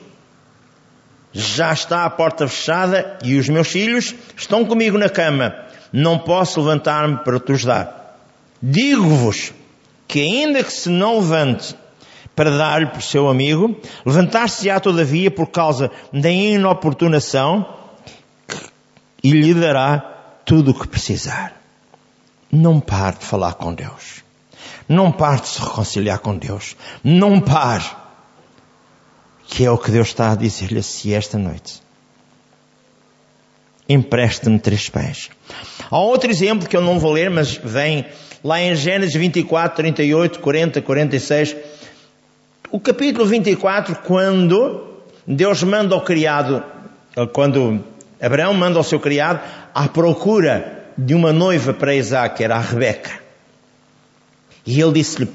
já 1.32 1.72
está 1.72 2.04
a 2.04 2.10
porta 2.10 2.46
fechada 2.48 3.18
e 3.22 3.38
os 3.38 3.48
meus 3.48 3.68
filhos 3.68 4.14
estão 4.36 4.64
comigo 4.64 4.98
na 4.98 5.08
cama. 5.08 5.54
Não 5.92 6.18
posso 6.18 6.60
levantar-me 6.60 7.18
para 7.18 7.40
te 7.40 7.52
ajudar. 7.52 8.18
Digo-vos 8.62 9.52
que 10.06 10.20
ainda 10.20 10.62
que 10.62 10.72
se 10.72 10.88
não 10.88 11.18
levante 11.18 11.74
para 12.34 12.56
dar-lhe 12.56 12.86
por 12.86 13.02
seu 13.02 13.28
amigo, 13.28 13.80
levantar-se-á 14.04 14.80
todavia 14.80 15.30
por 15.30 15.48
causa 15.48 15.90
da 16.12 16.30
inoportunação 16.30 17.66
e 19.22 19.32
lhe 19.32 19.54
dará 19.54 20.17
tudo 20.48 20.70
o 20.70 20.74
que 20.74 20.88
precisar. 20.88 21.60
Não 22.50 22.80
pare 22.80 23.18
de 23.18 23.26
falar 23.26 23.52
com 23.52 23.74
Deus. 23.74 24.24
Não 24.88 25.12
pare 25.12 25.42
de 25.42 25.48
se 25.48 25.60
reconciliar 25.60 26.20
com 26.20 26.34
Deus. 26.34 26.74
Não 27.04 27.38
pare 27.38 27.84
que 29.46 29.62
é 29.66 29.70
o 29.70 29.76
que 29.76 29.90
Deus 29.90 30.08
está 30.08 30.32
a 30.32 30.34
dizer-lhe 30.34 30.78
assim 30.78 31.12
esta 31.12 31.36
noite. 31.36 31.82
Empreste-me 33.86 34.58
três 34.58 34.88
pés. 34.88 35.28
Há 35.90 35.98
outro 35.98 36.30
exemplo 36.30 36.66
que 36.66 36.76
eu 36.76 36.82
não 36.82 36.98
vou 36.98 37.12
ler, 37.12 37.28
mas 37.28 37.54
vem 37.62 38.06
lá 38.42 38.58
em 38.58 38.74
Gênesis 38.74 39.14
24, 39.14 39.76
38, 39.76 40.40
40, 40.40 40.80
46. 40.80 41.56
O 42.72 42.80
capítulo 42.80 43.26
24, 43.26 43.96
quando 43.96 44.96
Deus 45.26 45.62
manda 45.62 45.94
ao 45.94 46.02
criado, 46.02 46.64
quando 47.34 47.84
Abraão 48.20 48.52
manda 48.54 48.78
ao 48.78 48.84
seu 48.84 48.98
criado 48.98 49.40
à 49.74 49.88
procura 49.88 50.84
de 50.96 51.14
uma 51.14 51.32
noiva 51.32 51.72
para 51.72 51.94
Isaac, 51.94 52.42
era 52.42 52.56
a 52.56 52.60
Rebeca. 52.60 53.12
E 54.66 54.80
ele 54.80 54.92
disse-lhe, 54.92 55.30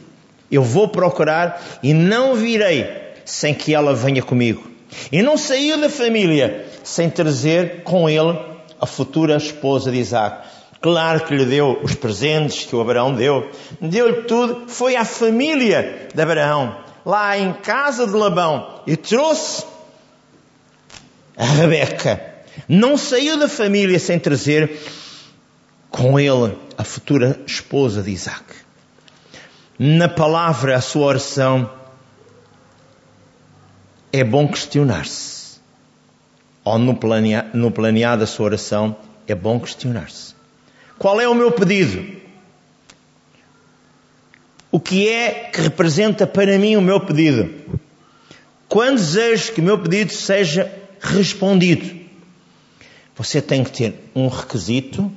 eu 0.51 0.61
vou 0.61 0.89
procurar 0.89 1.61
e 1.81 1.93
não 1.93 2.35
virei 2.35 2.87
sem 3.25 3.53
que 3.53 3.73
ela 3.73 3.95
venha 3.95 4.21
comigo. 4.21 4.69
E 5.11 5.21
não 5.21 5.37
saiu 5.37 5.79
da 5.79 5.89
família 5.89 6.65
sem 6.83 7.09
trazer 7.09 7.83
com 7.83 8.09
ele 8.09 8.37
a 8.79 8.85
futura 8.85 9.37
esposa 9.37 9.89
de 9.89 9.97
Isaac. 9.97 10.47
Claro 10.81 11.21
que 11.21 11.33
lhe 11.33 11.45
deu 11.45 11.79
os 11.81 11.95
presentes 11.95 12.65
que 12.65 12.75
o 12.75 12.81
Abraão 12.81 13.15
deu, 13.15 13.49
deu-lhe 13.79 14.23
tudo, 14.23 14.67
foi 14.67 14.97
à 14.97 15.05
família 15.05 16.09
de 16.13 16.21
Abraão, 16.21 16.77
lá 17.05 17.37
em 17.37 17.53
casa 17.53 18.05
de 18.05 18.11
Labão, 18.11 18.81
e 18.85 18.97
trouxe 18.97 19.63
a 21.37 21.45
Rebeca. 21.45 22.32
Não 22.67 22.97
saiu 22.97 23.37
da 23.37 23.49
família 23.49 23.99
sem 23.99 24.19
trazer 24.19 24.79
com 25.89 26.19
ele 26.19 26.57
a 26.77 26.83
futura 26.83 27.39
esposa 27.45 28.01
de 28.01 28.11
Isaac. 28.11 28.43
Na 29.77 30.07
palavra, 30.07 30.75
a 30.75 30.81
sua 30.81 31.05
oração, 31.05 31.69
é 34.11 34.23
bom 34.23 34.47
questionar-se. 34.47 35.59
Ou 36.63 36.77
no, 36.77 36.95
planea, 36.95 37.49
no 37.53 37.71
planear 37.71 38.17
da 38.17 38.25
sua 38.25 38.45
oração, 38.45 38.95
é 39.27 39.35
bom 39.35 39.59
questionar-se. 39.59 40.35
Qual 40.97 41.19
é 41.19 41.27
o 41.27 41.35
meu 41.35 41.51
pedido? 41.51 42.21
O 44.71 44.79
que 44.79 45.09
é 45.09 45.49
que 45.51 45.61
representa 45.61 46.25
para 46.25 46.57
mim 46.57 46.75
o 46.75 46.81
meu 46.81 46.99
pedido? 46.99 47.53
Quando 48.67 48.97
desejo 48.97 49.51
que 49.51 49.61
o 49.61 49.63
meu 49.63 49.77
pedido 49.77 50.11
seja 50.11 50.71
respondido? 50.99 52.02
Você 53.15 53.41
tem 53.41 53.63
que 53.63 53.71
ter 53.71 54.11
um 54.15 54.27
requisito, 54.27 55.11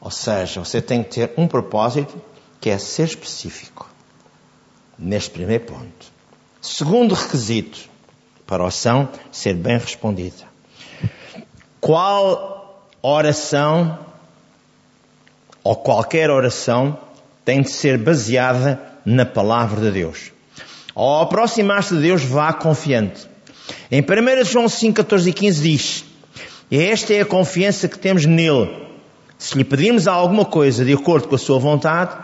ou 0.00 0.10
seja, 0.10 0.60
você 0.60 0.80
tem 0.80 1.02
que 1.02 1.10
ter 1.10 1.32
um 1.36 1.46
propósito, 1.46 2.20
que 2.60 2.70
é 2.70 2.78
ser 2.78 3.04
específico. 3.04 3.88
Neste 4.98 5.30
primeiro 5.30 5.64
ponto. 5.64 6.06
Segundo 6.60 7.14
requisito, 7.14 7.88
para 8.46 8.62
a 8.62 8.66
oração 8.66 9.08
ser 9.30 9.54
bem 9.54 9.76
respondida. 9.76 10.44
Qual 11.80 12.88
oração 13.02 13.98
ou 15.62 15.76
qualquer 15.76 16.30
oração 16.30 16.98
tem 17.44 17.62
de 17.62 17.70
ser 17.70 17.98
baseada 17.98 18.80
na 19.04 19.26
palavra 19.26 19.80
de 19.80 19.90
Deus. 19.90 20.32
Ao 20.94 21.22
aproximar-se 21.22 21.94
de 21.94 22.02
Deus, 22.02 22.22
vá 22.22 22.52
confiante. 22.52 23.28
Em 23.90 24.00
1 24.00 24.44
João 24.44 24.68
5, 24.68 24.94
14 24.94 25.30
e 25.30 25.32
15 25.32 25.62
diz: 25.62 26.04
Esta 26.70 27.14
é 27.14 27.20
a 27.20 27.26
confiança 27.26 27.88
que 27.88 27.98
temos 27.98 28.24
nele. 28.24 28.84
Se 29.38 29.56
lhe 29.56 29.64
pedirmos 29.64 30.08
alguma 30.08 30.44
coisa 30.44 30.84
de 30.84 30.92
acordo 30.92 31.28
com 31.28 31.34
a 31.34 31.38
sua 31.38 31.58
vontade, 31.58 32.16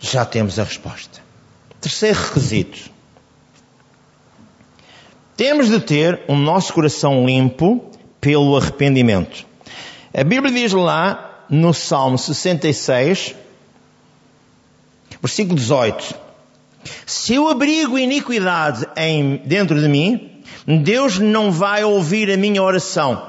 já 0.00 0.24
temos 0.24 0.58
a 0.58 0.64
resposta. 0.64 1.22
Terceiro 1.80 2.18
requisito: 2.18 2.90
temos 5.36 5.68
de 5.68 5.80
ter 5.80 6.22
o 6.28 6.34
nosso 6.34 6.72
coração 6.72 7.26
limpo 7.26 7.90
pelo 8.20 8.56
arrependimento. 8.56 9.44
A 10.16 10.22
Bíblia 10.22 10.52
diz 10.52 10.72
lá 10.72 11.44
no 11.50 11.74
Salmo 11.74 12.16
66, 12.16 13.34
versículo 15.20 15.56
18: 15.56 16.14
Se 17.04 17.34
eu 17.34 17.48
abrigo 17.48 17.98
iniquidade 17.98 18.86
em, 18.96 19.38
dentro 19.38 19.80
de 19.80 19.88
mim, 19.88 20.33
Deus 20.66 21.18
não 21.18 21.52
vai 21.52 21.84
ouvir 21.84 22.30
a 22.30 22.36
minha 22.36 22.62
oração, 22.62 23.22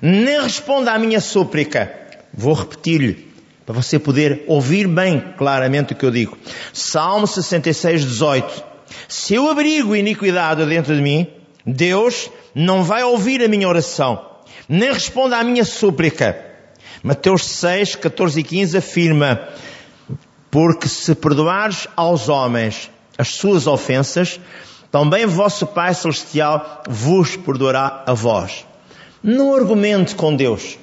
nem 0.00 0.40
responda 0.40 0.92
à 0.92 0.98
minha 0.98 1.20
súplica. 1.20 1.92
Vou 2.32 2.54
repetir-lhe, 2.54 3.28
para 3.66 3.74
você 3.74 3.98
poder 3.98 4.44
ouvir 4.46 4.88
bem 4.88 5.34
claramente 5.36 5.92
o 5.92 5.96
que 5.96 6.04
eu 6.04 6.10
digo. 6.10 6.36
Salmo 6.72 7.26
66, 7.26 8.04
18. 8.04 8.64
Se 9.06 9.34
eu 9.34 9.48
abrigo 9.50 9.94
iniquidade 9.94 10.64
dentro 10.64 10.94
de 10.94 11.02
mim, 11.02 11.26
Deus 11.66 12.30
não 12.54 12.82
vai 12.82 13.02
ouvir 13.02 13.42
a 13.42 13.48
minha 13.48 13.68
oração, 13.68 14.24
nem 14.68 14.92
responde 14.92 15.34
à 15.34 15.44
minha 15.44 15.64
súplica. 15.64 16.52
Mateus 17.02 17.44
6, 17.44 17.96
14 17.96 18.40
e 18.40 18.42
15 18.42 18.78
afirma, 18.78 19.48
porque 20.50 20.88
se 20.88 21.14
perdoares 21.14 21.86
aos 21.96 22.28
homens 22.28 22.90
as 23.18 23.28
suas 23.28 23.66
ofensas, 23.66 24.40
também 24.92 25.24
vosso 25.24 25.66
Pai 25.66 25.94
Celestial 25.94 26.82
vos 26.86 27.34
perdoará 27.34 28.04
a 28.06 28.12
vós. 28.12 28.66
Não 29.22 29.54
argumente 29.54 30.14
com 30.14 30.36
Deus. 30.36 30.78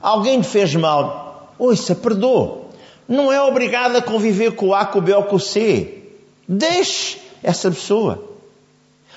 Alguém 0.00 0.40
te 0.40 0.46
fez 0.46 0.72
mal. 0.76 1.52
Ouça, 1.58 1.96
perdoa. 1.96 2.68
Não 3.08 3.32
é 3.32 3.42
obrigado 3.42 3.96
a 3.96 4.02
conviver 4.02 4.52
com 4.52 4.68
o 4.68 4.74
A, 4.74 4.86
com 4.86 5.00
o 5.00 5.02
B 5.02 5.12
ou 5.12 5.24
com 5.24 5.34
o 5.34 5.40
C. 5.40 6.12
Deixe 6.46 7.18
essa 7.42 7.68
pessoa. 7.68 8.22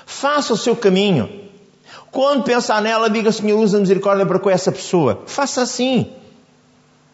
Faça 0.04 0.52
o 0.52 0.58
seu 0.58 0.76
caminho. 0.76 1.30
Quando 2.10 2.44
pensar 2.44 2.82
nela, 2.82 3.08
diga 3.08 3.32
Senhor, 3.32 3.60
usa 3.60 3.80
misericórdia 3.80 4.26
para 4.26 4.40
com 4.40 4.50
essa 4.50 4.72
pessoa. 4.72 5.22
Faça 5.28 5.62
assim. 5.62 6.12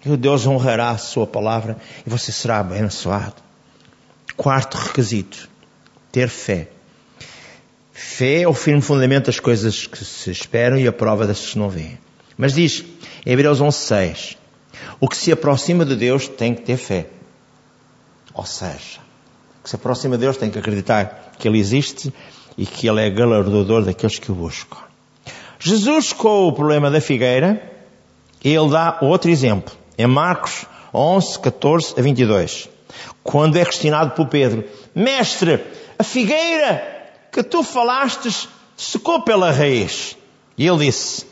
E 0.05 0.09
o 0.09 0.15
Deus 0.15 0.47
honrará 0.47 0.91
a 0.91 0.97
sua 0.97 1.27
palavra 1.27 1.75
e 2.05 2.09
você 2.09 2.31
será 2.31 2.59
abençoado. 2.59 3.35
Quarto 4.37 4.77
requisito: 4.77 5.49
ter 6.13 6.29
fé. 6.29 6.76
Fé 7.99 8.43
é 8.43 8.47
o 8.47 8.53
firme 8.53 8.79
fundamento 8.79 9.25
das 9.25 9.39
coisas 9.39 9.87
que 9.87 10.05
se 10.05 10.29
esperam 10.29 10.77
e 10.77 10.87
a 10.87 10.91
prova 10.91 11.25
das 11.25 11.39
que 11.39 11.51
se 11.53 11.57
não 11.57 11.67
vêem. 11.67 11.97
Mas 12.37 12.53
diz, 12.53 12.85
em 13.25 13.31
Hebreus 13.31 13.59
11.6, 13.59 14.37
o 14.99 15.09
que 15.09 15.17
se 15.17 15.31
aproxima 15.31 15.83
de 15.83 15.95
Deus 15.95 16.27
tem 16.27 16.53
que 16.53 16.61
ter 16.61 16.77
fé. 16.77 17.07
Ou 18.35 18.45
seja, 18.45 18.99
o 19.59 19.63
que 19.63 19.69
se 19.71 19.75
aproxima 19.77 20.15
de 20.15 20.21
Deus 20.21 20.37
tem 20.37 20.51
que 20.51 20.59
acreditar 20.59 21.31
que 21.39 21.47
Ele 21.47 21.57
existe 21.57 22.13
e 22.55 22.67
que 22.67 22.87
Ele 22.87 23.01
é 23.01 23.09
galardoador 23.09 23.83
daqueles 23.83 24.19
que 24.19 24.31
o 24.31 24.35
buscam. 24.35 24.77
Jesus, 25.57 26.13
com 26.13 26.49
o 26.49 26.53
problema 26.53 26.91
da 26.91 27.01
figueira, 27.01 27.59
Ele 28.43 28.69
dá 28.69 28.99
outro 29.01 29.31
exemplo. 29.31 29.73
Em 29.97 30.05
Marcos 30.05 30.67
11, 30.93 31.39
14 31.39 31.95
a 31.97 32.01
22. 32.03 32.69
Quando 33.23 33.57
é 33.57 33.65
questionado 33.65 34.11
por 34.11 34.27
Pedro, 34.27 34.63
Mestre, 34.93 35.63
a 35.97 36.03
figueira 36.03 36.96
que 37.37 37.43
tu 37.43 37.61
falastes 37.61 38.49
secou 38.75 39.21
pela 39.21 39.51
raiz. 39.51 40.17
E 40.57 40.65
ele 40.65 40.87
disse, 40.87 41.23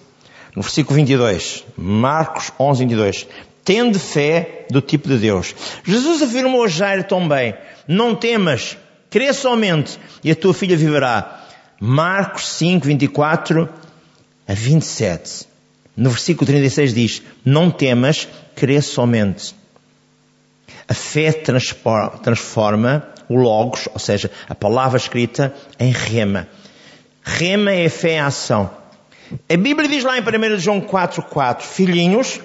no 0.55 0.61
versículo 0.61 0.97
22, 0.97 1.65
Marcos 1.75 2.51
11, 2.59 2.79
22, 2.81 3.27
tende 3.63 3.97
fé 3.97 4.67
do 4.69 4.81
tipo 4.81 5.07
de 5.07 5.17
Deus. 5.17 5.55
Jesus 5.83 6.21
afirmou 6.21 6.63
a 6.63 6.67
Jairo 6.67 7.05
também, 7.05 7.55
não 7.87 8.13
temas, 8.13 8.77
crê 9.09 9.33
somente 9.33 9.97
e 10.23 10.29
a 10.29 10.35
tua 10.35 10.53
filha 10.53 10.77
viverá. 10.77 11.43
Marcos 11.81 12.49
5, 12.49 12.85
24 12.85 13.67
a 14.47 14.53
27. 14.53 15.47
No 15.97 16.11
versículo 16.11 16.45
36 16.45 16.93
diz, 16.93 17.23
não 17.43 17.71
temas, 17.71 18.27
crê 18.55 18.79
somente. 18.79 19.55
A 20.87 20.93
fé 20.93 21.31
transforma 21.31 23.14
o 23.29 23.35
Logos, 23.35 23.87
ou 23.93 23.99
seja, 23.99 24.31
a 24.47 24.55
palavra 24.55 24.97
escrita, 24.97 25.53
em 25.79 25.91
rema. 25.91 26.47
Rema 27.23 27.71
é 27.71 27.89
fé 27.89 28.13
em 28.13 28.19
ação. 28.19 28.69
A 29.49 29.57
Bíblia 29.57 29.89
diz 29.89 30.03
lá 30.03 30.17
em 30.17 30.21
1 30.21 30.59
João 30.59 30.79
4, 30.79 31.23
4, 31.23 31.65
Filhinhos, 31.65 32.39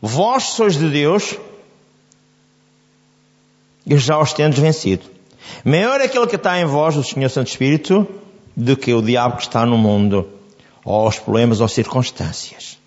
vós 0.00 0.44
sois 0.44 0.76
de 0.76 0.88
Deus, 0.88 1.36
eu 3.86 3.96
já 3.96 4.18
os 4.18 4.32
tenho 4.34 4.52
vencido. 4.52 5.06
Maior 5.64 6.00
é 6.00 6.04
aquele 6.04 6.26
que 6.26 6.36
está 6.36 6.60
em 6.60 6.66
vós, 6.66 6.96
o 6.96 7.02
Senhor 7.02 7.30
Santo 7.30 7.48
Espírito, 7.48 8.06
do 8.54 8.76
que 8.76 8.92
o 8.92 9.00
diabo 9.00 9.36
que 9.36 9.44
está 9.44 9.64
no 9.64 9.78
mundo, 9.78 10.28
ou 10.84 11.08
os 11.08 11.18
problemas 11.18 11.60
ou 11.60 11.68
circunstâncias. 11.68 12.78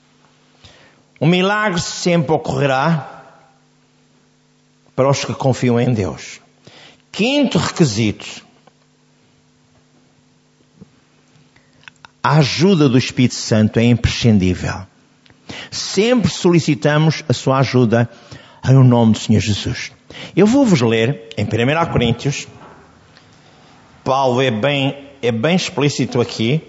O 1.19 1.25
milagre 1.25 1.79
sempre 1.79 2.31
ocorrerá 2.31 3.23
para 4.95 5.09
os 5.09 5.23
que 5.23 5.33
confiam 5.33 5.79
em 5.79 5.93
Deus. 5.93 6.40
Quinto 7.11 7.57
requisito. 7.57 8.45
A 12.23 12.37
ajuda 12.37 12.87
do 12.87 12.97
Espírito 12.97 13.35
Santo 13.35 13.79
é 13.79 13.83
imprescindível. 13.83 14.85
Sempre 15.69 16.29
solicitamos 16.29 17.23
a 17.27 17.33
sua 17.33 17.59
ajuda 17.59 18.09
em 18.63 18.73
nome 18.73 19.13
do 19.13 19.19
Senhor 19.19 19.39
Jesus. 19.39 19.91
Eu 20.35 20.45
vou-vos 20.45 20.81
ler 20.81 21.29
em 21.37 21.43
1 21.43 21.91
Coríntios. 21.91 22.47
Paulo 24.03 24.41
é 24.41 24.51
bem, 24.51 25.09
é 25.21 25.31
bem 25.31 25.55
explícito 25.55 26.21
aqui, 26.21 26.61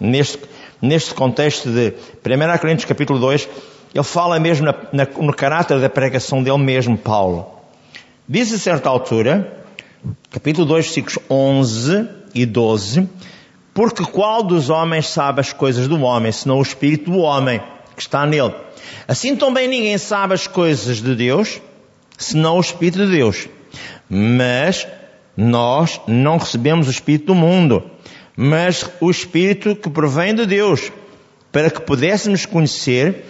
neste, 0.00 0.38
neste 0.80 1.14
contexto 1.14 1.70
de 1.70 1.92
1 2.24 2.58
Coríntios 2.58 2.84
capítulo 2.86 3.18
2, 3.18 3.48
ele 3.94 4.04
fala 4.04 4.38
mesmo 4.38 4.66
na, 4.66 4.74
na, 4.92 5.04
no 5.04 5.34
caráter 5.34 5.80
da 5.80 5.88
pregação 5.88 6.42
dele 6.42 6.58
mesmo, 6.58 6.96
Paulo. 6.96 7.46
Diz 8.28 8.52
a 8.52 8.58
certa 8.58 8.88
altura, 8.88 9.65
capítulo 10.30 10.66
2, 10.66 10.84
versículos 10.84 11.18
11 11.30 12.08
e 12.34 12.46
12, 12.46 13.08
porque 13.72 14.04
qual 14.04 14.42
dos 14.42 14.70
homens 14.70 15.08
sabe 15.08 15.40
as 15.40 15.52
coisas 15.52 15.88
do 15.88 16.00
homem, 16.00 16.32
senão 16.32 16.58
o 16.58 16.62
espírito 16.62 17.10
do 17.10 17.18
homem 17.18 17.60
que 17.94 18.02
está 18.02 18.26
nele? 18.26 18.54
Assim 19.08 19.36
também 19.36 19.68
ninguém 19.68 19.98
sabe 19.98 20.34
as 20.34 20.46
coisas 20.46 21.02
de 21.02 21.14
Deus, 21.14 21.60
senão 22.16 22.56
o 22.56 22.60
espírito 22.60 23.04
de 23.06 23.12
Deus. 23.12 23.48
Mas 24.08 24.86
nós 25.36 26.00
não 26.06 26.38
recebemos 26.38 26.88
o 26.88 26.90
espírito 26.90 27.26
do 27.26 27.34
mundo, 27.34 27.82
mas 28.36 28.88
o 29.00 29.10
espírito 29.10 29.76
que 29.76 29.90
provém 29.90 30.34
de 30.34 30.46
Deus, 30.46 30.92
para 31.52 31.70
que 31.70 31.80
pudéssemos 31.80 32.46
conhecer 32.46 33.24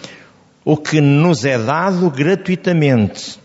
o 0.63 0.75
que 0.75 0.99
nos 1.01 1.45
é 1.45 1.57
dado 1.57 2.09
gratuitamente, 2.09 3.39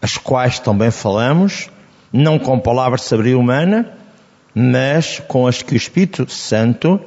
as 0.00 0.16
quais 0.16 0.58
também 0.58 0.90
falamos, 0.90 1.70
não 2.12 2.38
com 2.38 2.58
palavras 2.58 3.02
de 3.02 3.06
sabedoria 3.06 3.38
humana, 3.38 3.92
mas 4.54 5.20
com 5.26 5.46
as 5.46 5.62
que 5.62 5.74
o 5.74 5.76
Espírito 5.76 6.30
Santo 6.30 7.00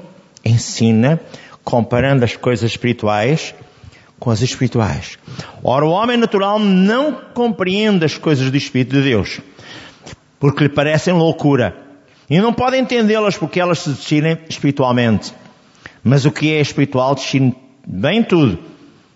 ensina, 0.43 1.19
comparando 1.63 2.23
as 2.23 2.35
coisas 2.35 2.71
espirituais 2.71 3.53
com 4.19 4.31
as 4.31 4.41
espirituais. 4.41 5.17
Ora, 5.63 5.85
o 5.85 5.89
homem 5.89 6.17
natural 6.17 6.57
não 6.59 7.13
compreende 7.33 8.05
as 8.05 8.17
coisas 8.17 8.49
do 8.49 8.57
Espírito 8.57 8.95
de 8.95 9.03
Deus, 9.03 9.41
porque 10.39 10.63
lhe 10.63 10.69
parecem 10.69 11.13
loucura, 11.13 11.75
e 12.29 12.39
não 12.39 12.53
pode 12.53 12.77
entendê-las 12.77 13.37
porque 13.37 13.59
elas 13.59 13.79
se 13.79 13.91
discinem 13.91 14.37
espiritualmente. 14.49 15.33
Mas 16.03 16.25
o 16.25 16.31
que 16.31 16.51
é 16.51 16.61
espiritual 16.61 17.15
discine 17.15 17.55
bem 17.85 18.23
tudo, 18.23 18.59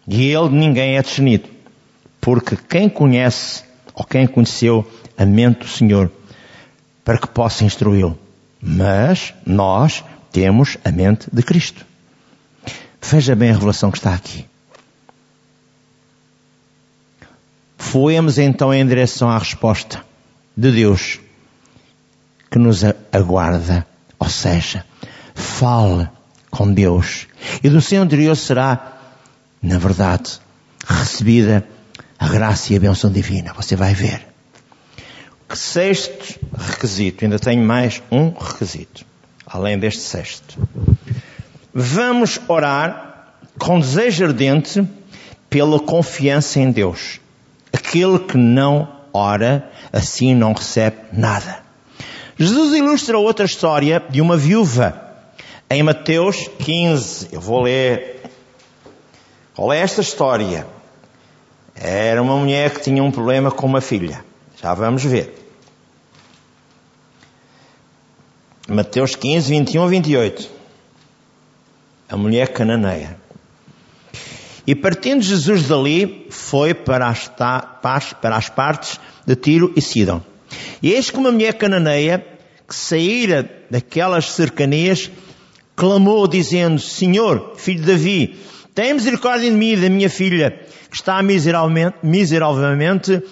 e 0.08 0.32
ele 0.32 0.49
ninguém 0.49 0.97
é 0.97 1.02
discernido, 1.02 1.49
porque 2.19 2.56
quem 2.56 2.89
conhece 2.89 3.63
ou 3.93 4.04
quem 4.06 4.28
conheceu 4.28 4.86
a 5.19 5.25
mente 5.25 5.60
do 5.60 5.67
Senhor 5.67 6.10
para 7.03 7.17
que 7.17 7.27
possa 7.27 7.65
instruí-lo. 7.65 8.17
Mas 8.62 9.34
nós 9.45 10.03
temos 10.32 10.77
a 10.84 10.91
mente 10.91 11.27
de 11.32 11.43
Cristo. 11.43 11.86
Veja 13.01 13.36
bem 13.36 13.49
a 13.49 13.53
revelação 13.53 13.91
que 13.91 13.97
está 13.97 14.13
aqui. 14.13 14.45
Foemos 17.77 18.38
então 18.38 18.73
em 18.73 18.86
direção 18.86 19.29
à 19.29 19.38
resposta 19.38 20.03
de 20.55 20.71
Deus 20.71 21.19
que 22.49 22.60
nos 22.60 22.84
aguarda. 23.12 23.86
Ou 24.19 24.29
seja, 24.29 24.86
fale 25.34 26.08
com 26.51 26.71
Deus. 26.71 27.27
E 27.63 27.69
do 27.69 27.82
seu 27.82 28.03
interior 28.03 28.36
será, 28.36 28.99
na 29.62 29.77
verdade, 29.77 30.39
recebida 30.88 31.67
a 32.17 32.27
graça 32.27 32.73
e 32.73 32.77
a 32.77 32.79
bênção 32.79 33.12
divina. 33.12 33.53
Você 33.53 33.75
vai 33.75 33.93
ver. 33.93 34.29
Sexto 35.54 36.40
requisito, 36.56 37.26
ainda 37.26 37.40
tenho 37.40 37.64
mais 37.64 38.02
um 38.12 38.30
requisito, 38.30 39.06
além 39.46 39.80
deste 39.80 40.02
sexto. 40.02 40.58
Vamos 41.74 42.40
orar 42.48 43.34
com 43.58 43.80
desejo 43.80 44.26
ardente 44.26 44.88
pela 45.50 45.80
confiança 45.80 46.60
em 46.60 46.72
Deus. 46.72 47.20
Aquele 47.74 48.20
que 48.20 48.38
não 48.38 48.88
ora, 49.14 49.70
assim 49.92 50.36
não 50.36 50.54
recebe 50.54 50.98
nada. 51.12 51.60
Jesus 52.38 52.78
ilustra 52.78 53.18
outra 53.18 53.46
história 53.46 54.04
de 54.10 54.22
uma 54.22 54.38
viúva. 54.38 55.10
Em 55.70 55.84
Mateus 55.84 56.47
15, 56.60 57.30
eu 57.32 57.41
vou 57.41 57.64
ler. 57.64 58.22
Qual 59.56 59.74
é 59.74 59.80
esta 59.80 60.02
história? 60.02 60.66
Era 61.76 62.22
uma 62.22 62.38
mulher 62.38 62.72
que 62.72 62.82
tinha 62.82 63.04
um 63.04 63.12
problema 63.12 63.52
com 63.52 63.68
uma 63.68 63.82
filha. 63.82 64.24
Já 64.62 64.74
vamos 64.74 65.04
ver. 65.04 65.39
Mateus 68.70 69.15
15, 69.15 69.49
21 69.49 69.84
a 69.84 69.88
28. 69.88 70.49
A 72.09 72.17
mulher 72.17 72.49
cananeia. 72.49 73.17
E 74.67 74.76
partindo 74.76 75.24
Jesus 75.24 75.67
dali, 75.67 76.28
foi 76.30 76.76
para 76.76 77.07
as, 77.07 77.28
para 77.28 78.36
as 78.36 78.49
partes 78.49 78.99
de 79.26 79.36
Tiro 79.36 79.74
e 79.76 79.82
Sidon. 79.82 80.22
E 80.82 80.91
eis 80.91 81.09
que 81.09 81.17
uma 81.17 81.32
mulher 81.32 81.55
cananeia, 81.55 82.24
que 82.67 82.76
saíra 82.76 83.49
daquelas 83.72 84.30
cercanias, 84.32 85.09
clamou 85.76 86.28
dizendo, 86.28 86.80
Senhor, 86.80 87.53
filho 87.57 87.82
de 87.82 87.88
Davi, 87.88 88.39
tem 88.76 88.93
misericórdia 88.93 89.49
de 89.49 89.57
mim 89.57 89.72
e 89.72 89.78
da 89.78 89.89
minha 89.89 90.09
filha, 90.09 90.59
que 90.89 90.95
está 90.95 91.24
miseravelmente, 91.24 91.95
miseravelmente. 92.03 93.24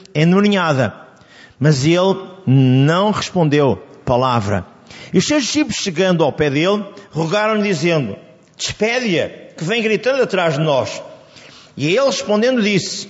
Mas 1.59 1.85
ele 1.85 2.15
não 2.47 3.11
respondeu 3.11 3.75
palavra. 4.03 4.76
E 5.13 5.17
os 5.17 5.25
seus 5.25 5.43
discípulos, 5.43 5.77
chegando 5.77 6.23
ao 6.23 6.33
pé 6.33 6.49
dele, 6.49 6.85
rogaram-lhe 7.11 7.63
dizendo, 7.63 8.17
Despede-a, 8.57 9.29
que 9.55 9.63
vem 9.63 9.81
gritando 9.81 10.21
atrás 10.21 10.55
de 10.55 10.61
nós. 10.61 11.01
E 11.75 11.87
ele 11.87 12.05
respondendo 12.05 12.61
disse, 12.61 13.07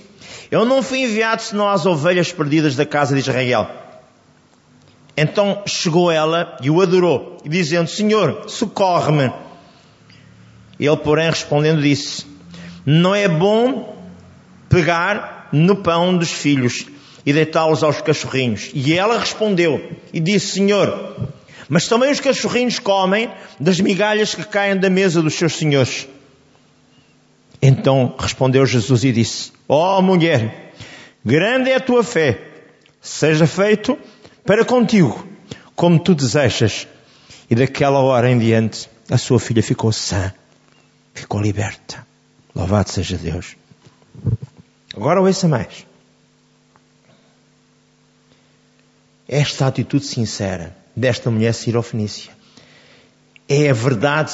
eu 0.50 0.64
não 0.64 0.82
fui 0.82 1.00
enviado 1.00 1.42
senão 1.42 1.68
às 1.68 1.84
ovelhas 1.84 2.32
perdidas 2.32 2.74
da 2.74 2.86
casa 2.86 3.14
de 3.14 3.20
Israel. 3.20 3.68
Então 5.16 5.62
chegou 5.66 6.10
ela 6.10 6.56
e 6.62 6.70
o 6.70 6.80
adorou, 6.80 7.38
dizendo, 7.44 7.88
Senhor, 7.88 8.44
socorre-me. 8.48 9.32
Ele, 10.78 10.96
porém, 10.98 11.28
respondendo 11.28 11.82
disse, 11.82 12.24
não 12.86 13.14
é 13.14 13.26
bom 13.26 13.96
pegar 14.68 15.48
no 15.52 15.76
pão 15.76 16.16
dos 16.16 16.30
filhos 16.30 16.86
e 17.26 17.32
deitá-los 17.32 17.82
aos 17.82 18.00
cachorrinhos. 18.00 18.70
E 18.72 18.94
ela 18.94 19.18
respondeu 19.18 19.96
e 20.12 20.20
disse, 20.20 20.52
Senhor, 20.52 21.16
mas 21.68 21.86
também 21.86 22.10
os 22.10 22.20
cachorrinhos 22.20 22.78
comem 22.78 23.30
das 23.60 23.78
migalhas 23.78 24.34
que 24.34 24.44
caem 24.44 24.78
da 24.78 24.88
mesa 24.88 25.22
dos 25.22 25.34
seus 25.34 25.54
senhores. 25.54 26.08
Então 27.60 28.14
respondeu 28.18 28.64
Jesus 28.64 29.04
e 29.04 29.12
disse, 29.12 29.52
ó 29.68 29.98
oh, 29.98 30.02
mulher, 30.02 30.72
grande 31.24 31.70
é 31.70 31.74
a 31.74 31.80
tua 31.80 32.02
fé, 32.02 32.40
seja 33.00 33.46
feito 33.46 33.98
para 34.46 34.64
contigo, 34.64 35.26
como 35.76 35.98
tu 35.98 36.14
desejas. 36.14 36.86
E 37.50 37.54
daquela 37.54 37.98
hora 37.98 38.30
em 38.30 38.38
diante, 38.38 38.88
a 39.10 39.18
sua 39.18 39.38
filha 39.38 39.62
ficou 39.62 39.92
sã, 39.92 40.32
ficou 41.12 41.40
liberta. 41.40 42.06
Louvado 42.54 42.90
seja 42.90 43.16
Deus. 43.16 43.56
Agora 44.94 45.20
ouça 45.20 45.48
mais. 45.48 45.86
Esta 49.28 49.66
atitude 49.66 50.06
sincera 50.06 50.74
desta 50.98 51.30
mulher 51.30 51.54
sirofenícia 51.54 52.32
é 53.48 53.70
a 53.70 53.72
verdade 53.72 54.32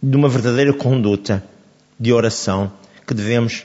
de 0.00 0.16
uma 0.16 0.28
verdadeira 0.28 0.72
conduta 0.72 1.42
de 1.98 2.12
oração 2.12 2.72
que 3.06 3.14
devemos 3.14 3.64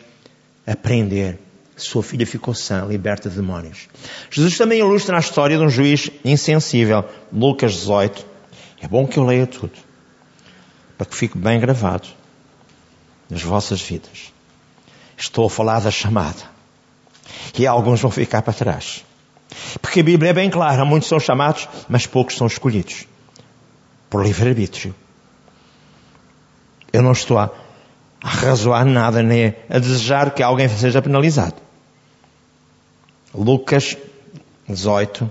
aprender. 0.65 1.39
Sua 1.75 2.01
filha 2.01 2.25
ficou 2.25 2.55
sã, 2.55 2.85
liberta 2.85 3.29
de 3.29 3.35
demónios. 3.35 3.87
Jesus 4.31 4.57
também 4.57 4.79
ilustra 4.79 5.17
a 5.17 5.19
história 5.19 5.57
de 5.57 5.63
um 5.63 5.69
juiz 5.69 6.09
insensível. 6.25 7.05
Lucas 7.31 7.73
18. 7.73 8.25
É 8.81 8.87
bom 8.87 9.05
que 9.05 9.19
eu 9.19 9.25
leia 9.25 9.45
tudo. 9.45 9.73
Para 10.97 11.05
que 11.05 11.15
fique 11.15 11.37
bem 11.37 11.59
gravado 11.59 12.07
nas 13.29 13.43
vossas 13.43 13.79
vidas. 13.79 14.33
Estou 15.15 15.45
a 15.45 15.49
falar 15.49 15.81
da 15.81 15.91
chamada. 15.91 16.41
E 17.57 17.67
alguns 17.67 18.01
vão 18.01 18.09
ficar 18.09 18.41
para 18.41 18.53
trás. 18.53 19.03
Porque 19.81 19.99
a 19.99 20.03
Bíblia 20.03 20.31
é 20.31 20.33
bem 20.33 20.49
clara. 20.49 20.83
Muitos 20.85 21.09
são 21.09 21.19
chamados, 21.19 21.67
mas 21.87 22.05
poucos 22.05 22.35
são 22.35 22.47
escolhidos. 22.47 23.05
Por 24.09 24.23
livre-arbítrio. 24.23 24.95
Eu 26.91 27.01
não 27.01 27.11
estou 27.11 27.37
a, 27.37 27.51
a 28.21 28.29
razoar 28.29 28.85
nada, 28.85 29.21
nem 29.21 29.53
a 29.69 29.79
desejar 29.79 30.31
que 30.31 30.41
alguém 30.41 30.69
seja 30.69 31.01
penalizado. 31.01 31.55
Lucas 33.33 33.97
18, 34.67 35.29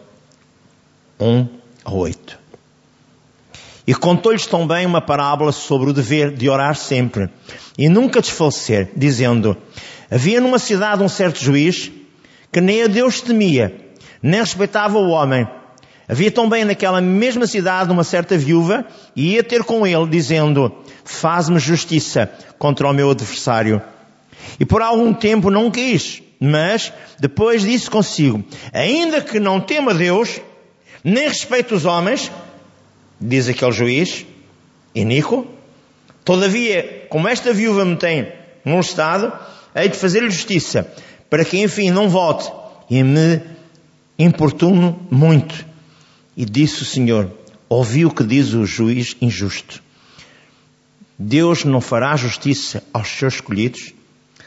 1 1.19 1.49
a 1.85 1.93
8. 1.93 2.39
E 3.87 3.95
contou-lhes 3.95 4.47
também 4.47 4.85
uma 4.85 5.01
parábola 5.01 5.53
sobre 5.53 5.91
o 5.91 5.93
dever 5.93 6.35
de 6.35 6.49
orar 6.49 6.75
sempre 6.75 7.29
e 7.79 7.89
nunca 7.89 8.21
desfalecer, 8.21 8.91
dizendo: 8.97 9.57
Havia 10.11 10.41
numa 10.41 10.59
cidade 10.59 11.03
um 11.03 11.09
certo 11.09 11.43
juiz 11.43 11.91
que 12.53 12.61
nem 12.61 12.83
a 12.83 12.87
Deus 12.87 13.21
temia, 13.21 13.86
nem 14.23 14.41
respeitava 14.41 14.99
o 14.99 15.09
homem. 15.09 15.47
Havia 16.09 16.31
também 16.31 16.65
naquela 16.65 17.01
mesma 17.01 17.47
cidade 17.47 17.91
uma 17.91 18.05
certa 18.05 18.39
viúva 18.39 18.87
e 19.15 19.35
ia 19.35 19.43
ter 19.43 19.65
com 19.65 19.87
ele, 19.87 20.07
dizendo: 20.07 20.73
Faz-me 21.05 21.59
justiça 21.59 22.31
contra 22.59 22.89
o 22.89 22.93
meu 22.93 23.11
adversário. 23.11 23.83
E 24.61 24.65
por 24.65 24.83
algum 24.83 25.13
tempo 25.13 25.51
não 25.51 25.71
quis, 25.71 26.23
mas 26.39 26.93
depois 27.19 27.63
disse 27.63 27.91
consigo: 27.91 28.45
Ainda 28.73 29.21
que 29.21 29.41
não 29.41 29.61
tema 29.61 29.93
Deus, 29.93 30.41
nem 31.03 31.29
respeite 31.29 31.75
os 31.75 31.85
homens, 31.85 32.31
diz 33.21 33.49
aquele 33.49 33.73
juiz, 33.73 34.25
iníquo, 34.95 35.47
todavia, 36.25 37.07
como 37.09 37.27
esta 37.27 37.53
viúva 37.53 37.85
me 37.85 37.97
tem 37.97 38.33
molestado, 38.65 39.33
hei 39.75 39.89
de 39.89 39.97
fazer-lhe 39.97 40.31
justiça, 40.31 40.87
para 41.29 41.45
que 41.45 41.59
enfim 41.59 41.91
não 41.91 42.09
volte 42.09 42.51
e 42.89 43.03
me 43.03 43.41
importuno 44.19 44.99
muito. 45.11 45.67
E 46.37 46.45
disse 46.45 46.83
o 46.83 46.87
Senhor, 46.87 47.31
ouvi 47.69 48.05
o 48.05 48.11
que 48.11 48.25
diz 48.25 48.53
o 48.53 48.65
juiz 48.67 49.17
injusto. 49.21 49.83
Deus 51.19 51.65
não 51.65 51.81
fará 51.81 52.15
justiça 52.17 52.83
aos 52.93 53.09
seus 53.09 53.35
escolhidos, 53.35 53.95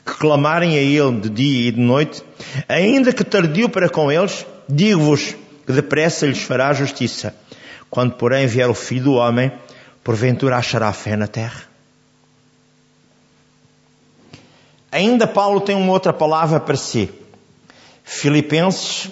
que 0.06 0.14
clamarem 0.14 0.78
a 0.78 0.82
Ele 0.82 1.20
de 1.20 1.30
dia 1.30 1.70
e 1.70 1.72
de 1.72 1.80
noite, 1.80 2.24
ainda 2.68 3.12
que 3.12 3.24
tardio 3.24 3.70
para 3.70 3.90
com 3.90 4.12
eles, 4.12 4.46
digo-vos 4.68 5.36
que 5.66 5.74
depressa 5.74 6.28
lhes 6.28 6.42
fará 6.42 6.74
justiça. 6.74 7.36
Quando, 7.90 8.14
porém, 8.14 8.46
vier 8.46 8.70
o 8.70 8.76
Filho 8.76 9.06
do 9.06 9.14
Homem, 9.14 9.52
porventura 10.04 10.58
achará 10.58 10.94
fé 10.94 11.16
na 11.16 11.28
terra? 11.28 11.64
Ainda 14.92 15.28
Paulo 15.28 15.62
tem 15.62 15.76
uma 15.76 15.92
outra 15.92 16.14
palavra 16.14 16.60
para 16.60 16.76
si. 16.76 17.10
Filipenses 18.04 19.10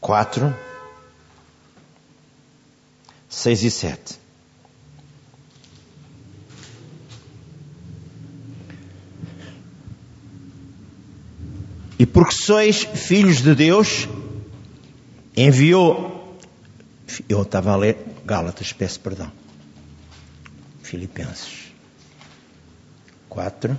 4, 0.00 0.54
6 3.28 3.62
e 3.62 3.70
7. 3.70 4.18
E 11.98 12.06
porque 12.06 12.32
sois 12.32 12.84
filhos 12.84 13.42
de 13.42 13.54
Deus, 13.54 14.08
enviou 15.36 16.18
eu 17.28 17.42
estava 17.42 17.72
a 17.72 17.76
ler 17.76 17.96
Gálatas, 18.24 18.72
peço 18.72 19.00
perdão. 19.00 19.32
Filipenses 20.82 21.72
4. 23.28 23.78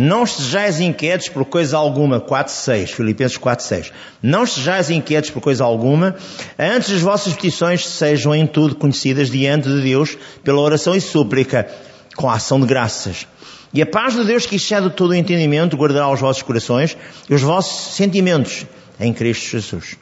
Não 0.00 0.22
estejais 0.22 0.78
inquietos 0.78 1.28
por 1.28 1.44
coisa 1.44 1.76
alguma, 1.76 2.20
4.6, 2.20 2.86
Filipenses 2.86 3.36
4.6. 3.36 3.90
Não 4.22 4.44
estejais 4.44 4.90
inquietos 4.90 5.30
por 5.30 5.40
coisa 5.40 5.64
alguma, 5.64 6.14
antes 6.56 6.92
as 6.92 7.00
vossas 7.00 7.32
petições 7.32 7.84
sejam 7.84 8.32
em 8.32 8.46
tudo 8.46 8.76
conhecidas 8.76 9.28
diante 9.28 9.68
de 9.68 9.80
Deus 9.80 10.16
pela 10.44 10.60
oração 10.60 10.94
e 10.94 11.00
súplica, 11.00 11.68
com 12.14 12.30
a 12.30 12.34
ação 12.34 12.60
de 12.60 12.66
graças. 12.68 13.26
E 13.74 13.82
a 13.82 13.86
paz 13.86 14.14
de 14.14 14.22
Deus 14.22 14.46
que 14.46 14.54
excede 14.54 14.88
todo 14.90 15.10
o 15.10 15.14
entendimento 15.16 15.76
guardará 15.76 16.08
os 16.08 16.20
vossos 16.20 16.44
corações 16.44 16.96
e 17.28 17.34
os 17.34 17.42
vossos 17.42 17.96
sentimentos 17.96 18.66
em 19.00 19.12
Cristo 19.12 19.50
Jesus. 19.50 19.96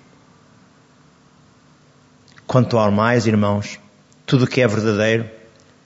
Quanto 2.47 2.76
ao 2.76 2.92
mais, 2.92 3.26
irmãos, 3.26 3.80
tudo 4.26 4.47
que 4.47 4.61
é 4.61 4.68
verdadeiro, 4.68 5.24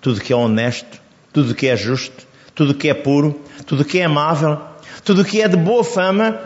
tudo 0.00 0.20
que 0.20 0.32
é 0.32 0.36
honesto, 0.36 1.00
tudo 1.32 1.54
que 1.54 1.68
é 1.68 1.76
justo, 1.76 2.28
tudo 2.60 2.74
que 2.74 2.90
é 2.90 2.94
puro, 2.94 3.40
tudo 3.64 3.86
que 3.86 4.00
é 4.00 4.04
amável, 4.04 4.60
tudo 5.02 5.24
que 5.24 5.40
é 5.40 5.48
de 5.48 5.56
boa 5.56 5.82
fama, 5.82 6.38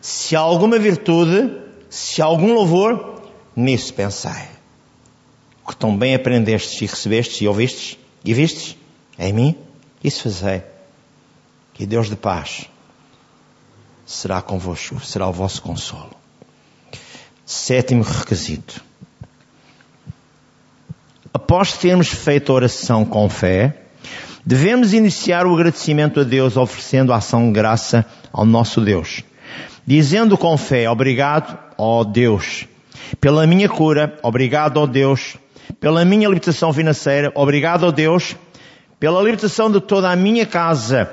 se 0.00 0.34
há 0.34 0.40
alguma 0.40 0.78
virtude, 0.78 1.54
se 1.90 2.22
há 2.22 2.24
algum 2.24 2.54
louvor, 2.54 3.20
nisso 3.54 3.92
pensai. 3.92 4.48
O 5.62 5.68
que 5.68 5.76
tão 5.76 5.94
bem 5.94 6.14
aprendestes 6.14 6.80
e 6.80 6.86
recebestes 6.86 7.42
e 7.42 7.46
ouvistes 7.46 7.98
e 8.24 8.32
vistes 8.32 8.74
em 9.18 9.34
mim, 9.34 9.54
isso 10.02 10.22
fazei. 10.22 10.62
Que 11.74 11.84
Deus 11.84 12.08
de 12.08 12.16
paz 12.16 12.64
será 14.06 14.40
convosco, 14.40 14.98
será 15.04 15.28
o 15.28 15.32
vosso 15.32 15.60
consolo. 15.60 16.16
Sétimo 17.44 18.02
requisito. 18.02 18.82
Após 21.34 21.74
termos 21.74 22.08
feito 22.08 22.50
a 22.50 22.54
oração 22.54 23.04
com 23.04 23.28
fé, 23.28 23.83
devemos 24.44 24.92
iniciar 24.92 25.46
o 25.46 25.54
agradecimento 25.54 26.20
a 26.20 26.24
Deus 26.24 26.56
oferecendo 26.56 27.12
a 27.12 27.16
ação 27.16 27.46
de 27.46 27.52
graça 27.52 28.04
ao 28.32 28.44
nosso 28.44 28.80
Deus. 28.80 29.22
Dizendo 29.86 30.36
com 30.36 30.56
fé, 30.56 30.88
obrigado, 30.88 31.58
ó 31.76 32.04
Deus, 32.04 32.66
pela 33.20 33.46
minha 33.46 33.68
cura, 33.68 34.18
obrigado, 34.22 34.78
ó 34.78 34.86
Deus, 34.86 35.36
pela 35.80 36.04
minha 36.04 36.28
libertação 36.28 36.72
financeira, 36.72 37.30
obrigado, 37.34 37.84
ó 37.84 37.90
Deus, 37.90 38.36
pela 38.98 39.20
libertação 39.22 39.70
de 39.70 39.80
toda 39.80 40.10
a 40.10 40.16
minha 40.16 40.46
casa, 40.46 41.08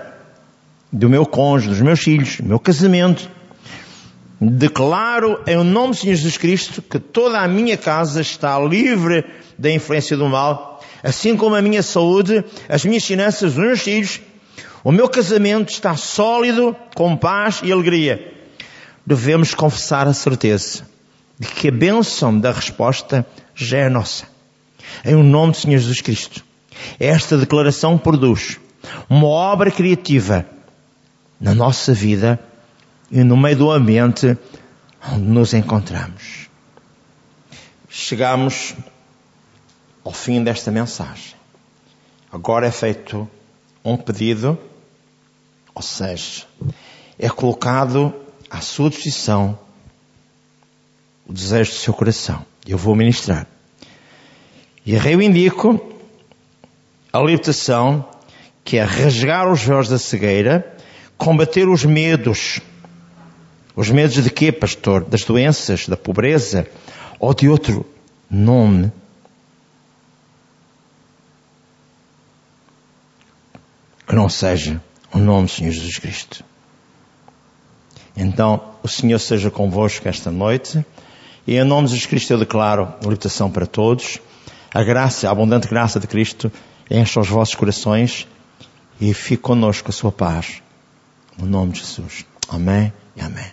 do 0.92 1.10
meu 1.10 1.26
cônjuge, 1.26 1.70
dos 1.70 1.82
meus 1.82 2.00
filhos, 2.00 2.38
do 2.38 2.48
meu 2.48 2.60
casamento. 2.60 3.30
Declaro 4.40 5.42
em 5.46 5.64
nome 5.64 5.94
Senhor 5.94 6.16
Jesus 6.16 6.38
Cristo 6.38 6.82
que 6.82 6.98
toda 6.98 7.40
a 7.40 7.48
minha 7.48 7.78
casa 7.78 8.22
está 8.22 8.58
livre 8.60 9.24
da 9.58 9.70
influência 9.70 10.18
do 10.18 10.28
mal, 10.28 10.71
assim 11.04 11.36
como 11.36 11.56
a 11.56 11.62
minha 11.62 11.84
saúde, 11.84 12.44
as 12.70 12.86
minhas 12.86 13.06
finanças, 13.06 13.52
os 13.52 13.58
meus 13.58 13.82
filhos. 13.82 14.22
O 14.84 14.92
meu 14.92 15.08
casamento 15.08 15.70
está 15.70 15.96
sólido, 15.96 16.76
com 16.96 17.16
paz 17.16 17.62
e 17.64 17.72
alegria. 17.72 18.34
devemos 19.06 19.54
confessar 19.54 20.08
a 20.08 20.14
certeza 20.14 20.84
de 21.40 21.48
que 21.48 21.68
a 21.68 21.72
bênção 21.72 22.40
da 22.40 22.52
resposta 22.52 23.26
já 23.56 23.80
é 23.80 23.90
nossa. 23.90 24.26
Em 25.04 25.16
o 25.16 25.24
nome 25.24 25.54
do 25.54 25.58
Senhor 25.58 25.80
Jesus 25.80 26.02
Cristo. 26.02 26.44
Esta 27.00 27.38
declaração 27.38 27.98
produz 27.98 28.60
uma 29.10 29.28
obra 29.28 29.72
criativa 29.72 30.46
na 31.40 31.54
nossa 31.54 31.94
vida 31.94 32.40
e 33.12 33.24
no 33.24 33.36
meio 33.36 33.58
do 33.58 33.72
ambiente 33.72 34.38
onde 35.12 35.26
nos 35.26 35.54
encontramos. 35.54 36.48
Chegamos 37.90 38.76
ao 40.04 40.12
fim 40.12 40.44
desta 40.44 40.72
mensagem. 40.72 41.36
Agora 42.32 42.68
é 42.68 42.72
feito 42.72 43.30
um 43.84 43.98
pedido, 43.98 44.58
ou 45.74 45.82
seja, 45.82 46.46
é 47.20 47.30
colocado 47.30 48.14
à 48.50 48.62
sua 48.62 48.90
disposição 48.90 49.58
o 51.28 51.34
desejo 51.34 51.72
do 51.72 51.78
seu 51.78 51.94
coração. 51.94 52.46
Eu 52.66 52.78
vou 52.78 52.96
ministrar. 52.96 53.48
E 54.86 54.94
eu 54.94 55.22
indico 55.22 55.80
a 57.14 57.20
libertação 57.20 58.06
que 58.64 58.78
é 58.78 58.84
rasgar 58.84 59.52
os 59.52 59.62
véus 59.62 59.88
da 59.88 59.98
cegueira, 59.98 60.76
combater 61.18 61.68
os 61.68 61.86
medos. 61.86 62.60
Os 63.76 63.90
medos 63.90 64.24
de 64.24 64.30
quê, 64.30 64.52
pastor? 64.52 65.04
Das 65.04 65.24
doenças, 65.24 65.88
da 65.88 65.98
pobreza 65.98 66.68
ou 67.20 67.34
de 67.34 67.48
outro 67.48 67.86
nome 68.30 68.92
que 74.12 74.16
não 74.18 74.28
seja 74.28 74.84
o 75.14 75.18
nome 75.20 75.46
do 75.46 75.52
Senhor 75.52 75.72
Jesus 75.72 75.98
Cristo. 75.98 76.44
Então, 78.14 78.62
o 78.84 78.88
Senhor 78.90 79.18
seja 79.18 79.50
convosco 79.50 80.06
esta 80.06 80.30
noite, 80.30 80.86
e 81.48 81.56
em 81.56 81.64
nome 81.64 81.88
de 81.88 81.94
Jesus 81.94 82.08
Cristo 82.08 82.34
eu 82.34 82.38
declaro 82.38 82.94
libertação 83.02 83.50
para 83.50 83.66
todos, 83.66 84.20
a 84.74 84.84
graça, 84.84 85.30
a 85.30 85.32
abundante 85.32 85.66
graça 85.66 85.98
de 85.98 86.08
Cristo 86.08 86.52
encha 86.90 87.22
os 87.22 87.30
vossos 87.30 87.56
corações 87.56 88.28
e 89.00 89.14
fique 89.14 89.44
conosco 89.44 89.90
a 89.90 89.94
sua 89.94 90.12
paz. 90.12 90.62
No 91.38 91.46
nome 91.46 91.72
de 91.72 91.80
Jesus. 91.80 92.26
Amém 92.50 92.92
e 93.16 93.22
amém. 93.22 93.50